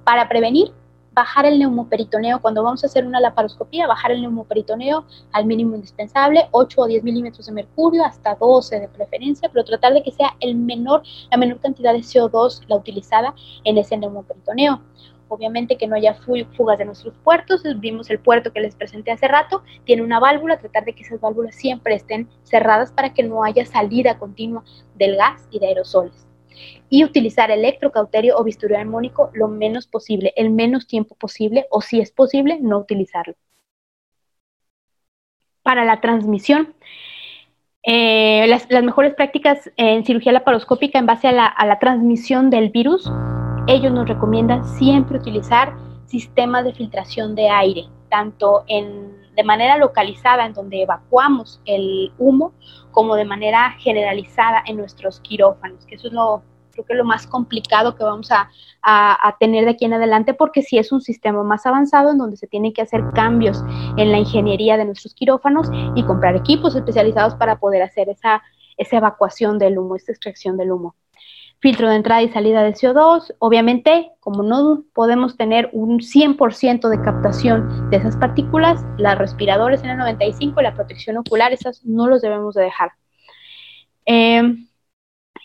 [0.03, 0.71] para prevenir
[1.15, 6.49] bajar el neumoperitoneo, cuando vamos a hacer una laparoscopía, bajar el neumoperitoneo al mínimo indispensable,
[6.51, 10.35] 8 o 10 milímetros de mercurio, hasta 12 de preferencia, pero tratar de que sea
[10.41, 14.81] el menor, la menor cantidad de CO2 la utilizada en ese neumoperitoneo.
[15.29, 16.15] Obviamente que no haya
[16.55, 20.59] fugas de nuestros puertos, vimos el puerto que les presenté hace rato, tiene una válvula,
[20.59, 24.63] tratar de que esas válvulas siempre estén cerradas para que no haya salida continua
[24.95, 26.27] del gas y de aerosoles
[26.89, 31.99] y utilizar electrocauterio o bisturí armónico lo menos posible, el menos tiempo posible o si
[31.99, 33.35] es posible no utilizarlo.
[35.63, 36.75] Para la transmisión,
[37.83, 42.69] eh, las, mejores prácticas en cirugía laparoscópica en base a la, a la transmisión del
[42.69, 43.11] virus,
[43.67, 45.73] ellos nos recomiendan siempre utilizar
[46.05, 52.53] sistemas de filtración de aire, tanto en de manera localizada en donde evacuamos el humo,
[52.91, 56.41] como de manera generalizada en nuestros quirófanos, que eso es lo,
[56.71, 58.49] creo que lo más complicado que vamos a,
[59.39, 62.47] tener de aquí en adelante, porque si es un sistema más avanzado en donde se
[62.47, 63.63] tienen que hacer cambios
[63.97, 68.43] en la ingeniería de nuestros quirófanos y comprar equipos especializados para poder hacer esa,
[68.77, 70.95] esa evacuación del humo, esa extracción del humo
[71.65, 73.33] filtro de entrada y salida de CO2.
[73.39, 79.89] Obviamente, como no podemos tener un 100% de captación de esas partículas, las respiradores en
[79.89, 82.91] el 95 y la protección ocular, esas no los debemos de dejar.
[84.05, 84.43] Eh,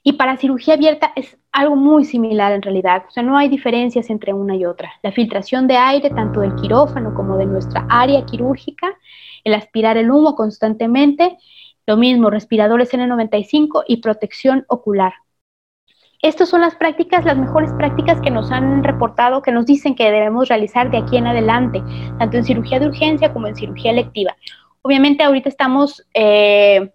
[0.02, 4.10] y para cirugía abierta es algo muy similar en realidad, o sea, no hay diferencias
[4.10, 4.92] entre una y otra.
[5.02, 8.94] La filtración de aire, tanto del quirófano como de nuestra área quirúrgica,
[9.42, 11.38] el aspirar el humo constantemente,
[11.86, 15.14] lo mismo, respiradores N95 y protección ocular.
[16.22, 20.10] Estas son las prácticas, las mejores prácticas que nos han reportado, que nos dicen que
[20.10, 21.82] debemos realizar de aquí en adelante,
[22.18, 24.36] tanto en cirugía de urgencia como en cirugía electiva.
[24.82, 26.90] Obviamente ahorita estamos eh,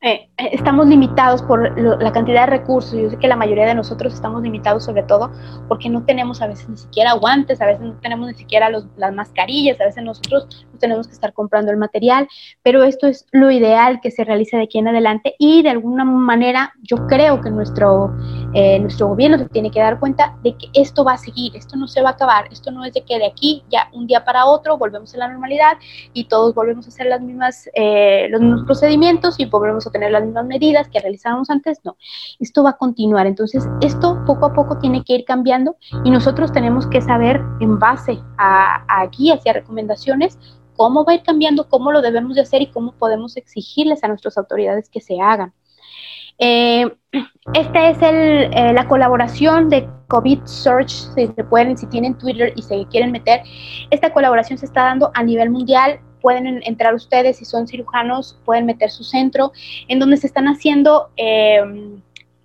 [0.00, 2.92] eh, estamos limitados por la cantidad de recursos.
[2.92, 5.32] Yo sé que la mayoría de nosotros estamos limitados sobre todo
[5.66, 9.14] porque no tenemos a veces ni siquiera guantes, a veces no tenemos ni siquiera las
[9.14, 12.28] mascarillas, a veces nosotros no tenemos que estar comprando el material,
[12.62, 16.04] pero esto es lo ideal que se realice de aquí en adelante y de alguna
[16.04, 18.14] manera yo creo que nuestro,
[18.54, 21.76] eh, nuestro gobierno se tiene que dar cuenta de que esto va a seguir, esto
[21.76, 24.24] no se va a acabar, esto no es de que de aquí ya un día
[24.24, 25.76] para otro volvemos a la normalidad
[26.12, 30.10] y todos volvemos a hacer las mismas, eh, los mismos procedimientos y volvemos a tener
[30.10, 31.96] las mismas medidas que realizábamos antes, no.
[32.38, 33.26] Esto va a continuar.
[33.26, 37.78] Entonces, esto poco a poco tiene que ir cambiando y nosotros tenemos que saber en
[37.78, 40.38] base a, a guías y a recomendaciones
[40.78, 44.08] cómo va a ir cambiando, cómo lo debemos de hacer y cómo podemos exigirles a
[44.08, 45.52] nuestras autoridades que se hagan.
[46.38, 46.86] Eh,
[47.52, 52.52] esta es el, eh, la colaboración de COVID Search, si se pueden, si tienen Twitter
[52.54, 53.42] y se quieren meter,
[53.90, 58.66] esta colaboración se está dando a nivel mundial pueden entrar ustedes, si son cirujanos, pueden
[58.66, 59.52] meter su centro,
[59.88, 62.00] en donde se están haciendo em,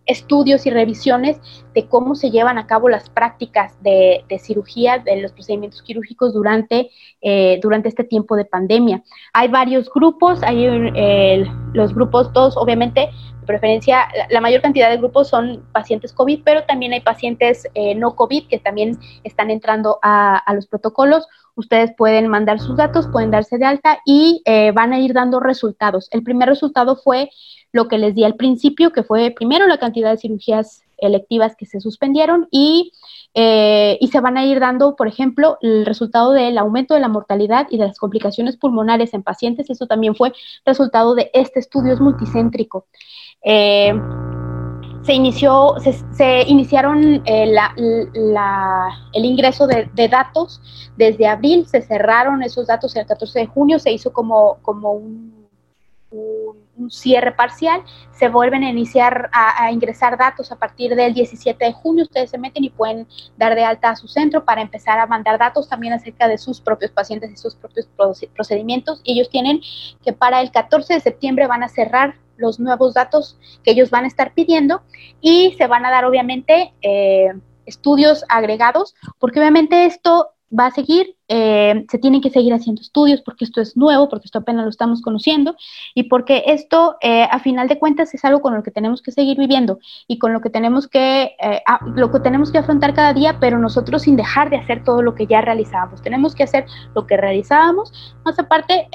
[0.05, 1.39] estudios y revisiones
[1.73, 6.89] de cómo se llevan a cabo las prácticas de, cirugía, de los procedimientos quirúrgicos durante,
[7.21, 9.03] eh, durante este tiempo de pandemia.
[9.33, 14.97] Hay varios grupos, hay eh, los grupos, todos obviamente, de preferencia, la, mayor cantidad de
[14.97, 19.99] grupos son pacientes COVID, pero también hay pacientes eh, no COVID que también están entrando
[20.01, 24.41] a, los protocolos ustedes pueden mandar sus datos, pueden darse de alta y
[24.73, 26.09] van a ir dando resultados.
[26.11, 27.29] El primer resultado fue
[27.73, 31.65] lo que les di al principio, que fue primero la cantidad de cirugías electivas que
[31.65, 32.93] se suspendieron y,
[33.33, 37.09] eh, y se van a ir dando, por ejemplo, el resultado del aumento de la
[37.09, 39.69] mortalidad y de las complicaciones pulmonares en pacientes.
[39.69, 40.31] Eso también fue
[40.65, 42.85] resultado de este estudio, es multicéntrico.
[43.43, 43.93] Eh,
[45.01, 45.75] se inició,
[46.13, 50.61] se, iniciaron eh, el ingreso de, datos
[50.95, 55.33] desde abril, se cerraron esos datos el 14 de junio, se hizo como, como un,
[56.89, 62.03] cierre parcial, se vuelven a iniciar a, ingresar datos a partir del 17 de junio,
[62.03, 63.07] ustedes se meten y pueden
[63.37, 66.61] dar de alta a su centro para empezar a mandar datos también acerca de sus
[66.61, 67.87] propios pacientes y sus propios
[68.35, 69.01] procedimientos.
[69.05, 69.61] Ellos tienen
[70.03, 74.05] que para el 14 de septiembre van a cerrar los nuevos datos que ellos van
[74.05, 74.81] a estar pidiendo
[75.21, 77.31] y se van a dar obviamente eh,
[77.65, 83.21] estudios agregados, porque obviamente esto va a seguir, eh, se tienen que seguir haciendo estudios
[83.21, 85.55] porque esto es nuevo, porque esto apenas lo estamos conociendo
[85.95, 89.11] y porque esto eh, a final de cuentas es algo con lo que tenemos que
[89.11, 91.35] seguir viviendo y con lo que tenemos que,
[91.95, 95.15] lo que tenemos que afrontar cada día, pero nosotros sin dejar de hacer todo lo
[95.15, 96.01] que ya realizábamos.
[96.01, 98.87] Tenemos que hacer lo que realizábamos, más aparte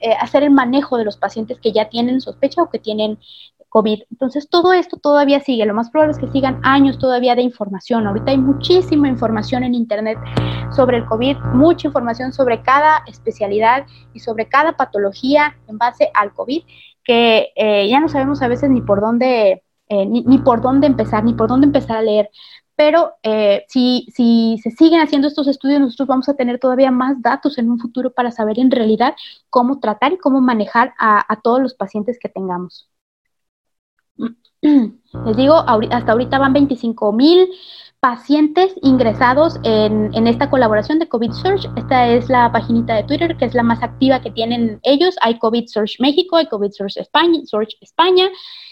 [0.00, 3.18] eh, hacer el manejo de los pacientes que ya tienen sospecha o que tienen
[3.70, 4.02] COVID.
[4.10, 5.64] Entonces, todo esto todavía sigue.
[5.64, 8.06] Lo más probable es que sigan años todavía de información.
[8.06, 10.18] Ahorita hay muchísima información en Internet
[10.76, 16.34] sobre el COVID, mucha información sobre cada especialidad y sobre cada patología en base al
[16.34, 16.62] COVID,
[17.02, 21.24] que eh, ya no sabemos a veces ni por dónde, eh, ni, por dónde empezar,
[21.24, 22.30] ni por dónde empezar a leer
[22.80, 27.20] pero eh, si, si se siguen haciendo estos estudios, nosotros vamos a tener todavía más
[27.20, 29.14] datos en un futuro para saber en realidad
[29.50, 32.89] cómo tratar y cómo manejar a, todos los pacientes que tengamos.
[35.26, 37.48] Les digo, hasta ahorita van 25 mil
[38.00, 41.68] pacientes ingresados en, en, esta colaboración de COVID Search.
[41.76, 45.16] Esta es la paginita de Twitter que es la más activa que tienen ellos.
[45.20, 48.30] Hay COVID Search México, hay COVID Search España, Search España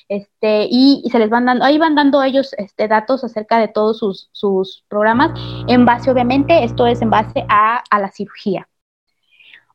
[0.08, 3.98] este, y, se les van dando, ahí van dando ellos este, datos acerca de todos
[3.98, 8.68] sus, sus programas, en base, obviamente, esto es en base a, a la cirugía.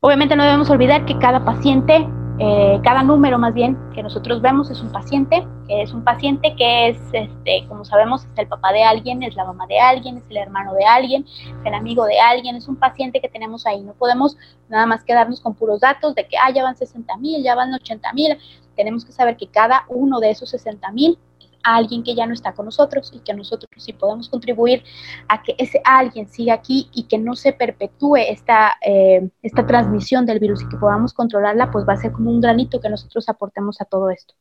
[0.01, 2.07] Obviamente no debemos olvidar que cada paciente
[2.45, 6.53] eh, cada número más bien que nosotros vemos es un paciente, que es un paciente
[6.57, 10.17] que es, este, como sabemos, es el papá de alguien, es la mamá de alguien,
[10.17, 13.65] es el hermano de alguien, es el amigo de alguien, es un paciente que tenemos
[13.65, 13.81] ahí.
[13.81, 14.35] No podemos
[14.67, 17.73] nada más quedarnos con puros datos de que, ah, ya van 60 mil, ya van
[17.73, 18.37] 80 mil.
[18.75, 21.17] Tenemos que saber que cada uno de esos 60 mil
[21.63, 24.83] a alguien que ya no está con nosotros y que nosotros sí podemos contribuir
[25.27, 30.25] a que ese alguien siga aquí y que no se perpetúe esta, eh, esta transmisión
[30.25, 33.27] del virus y que podamos controlarla, pues va a ser como un granito que nosotros
[33.29, 34.35] aportemos a todo esto.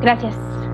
[0.00, 0.71] Gracias.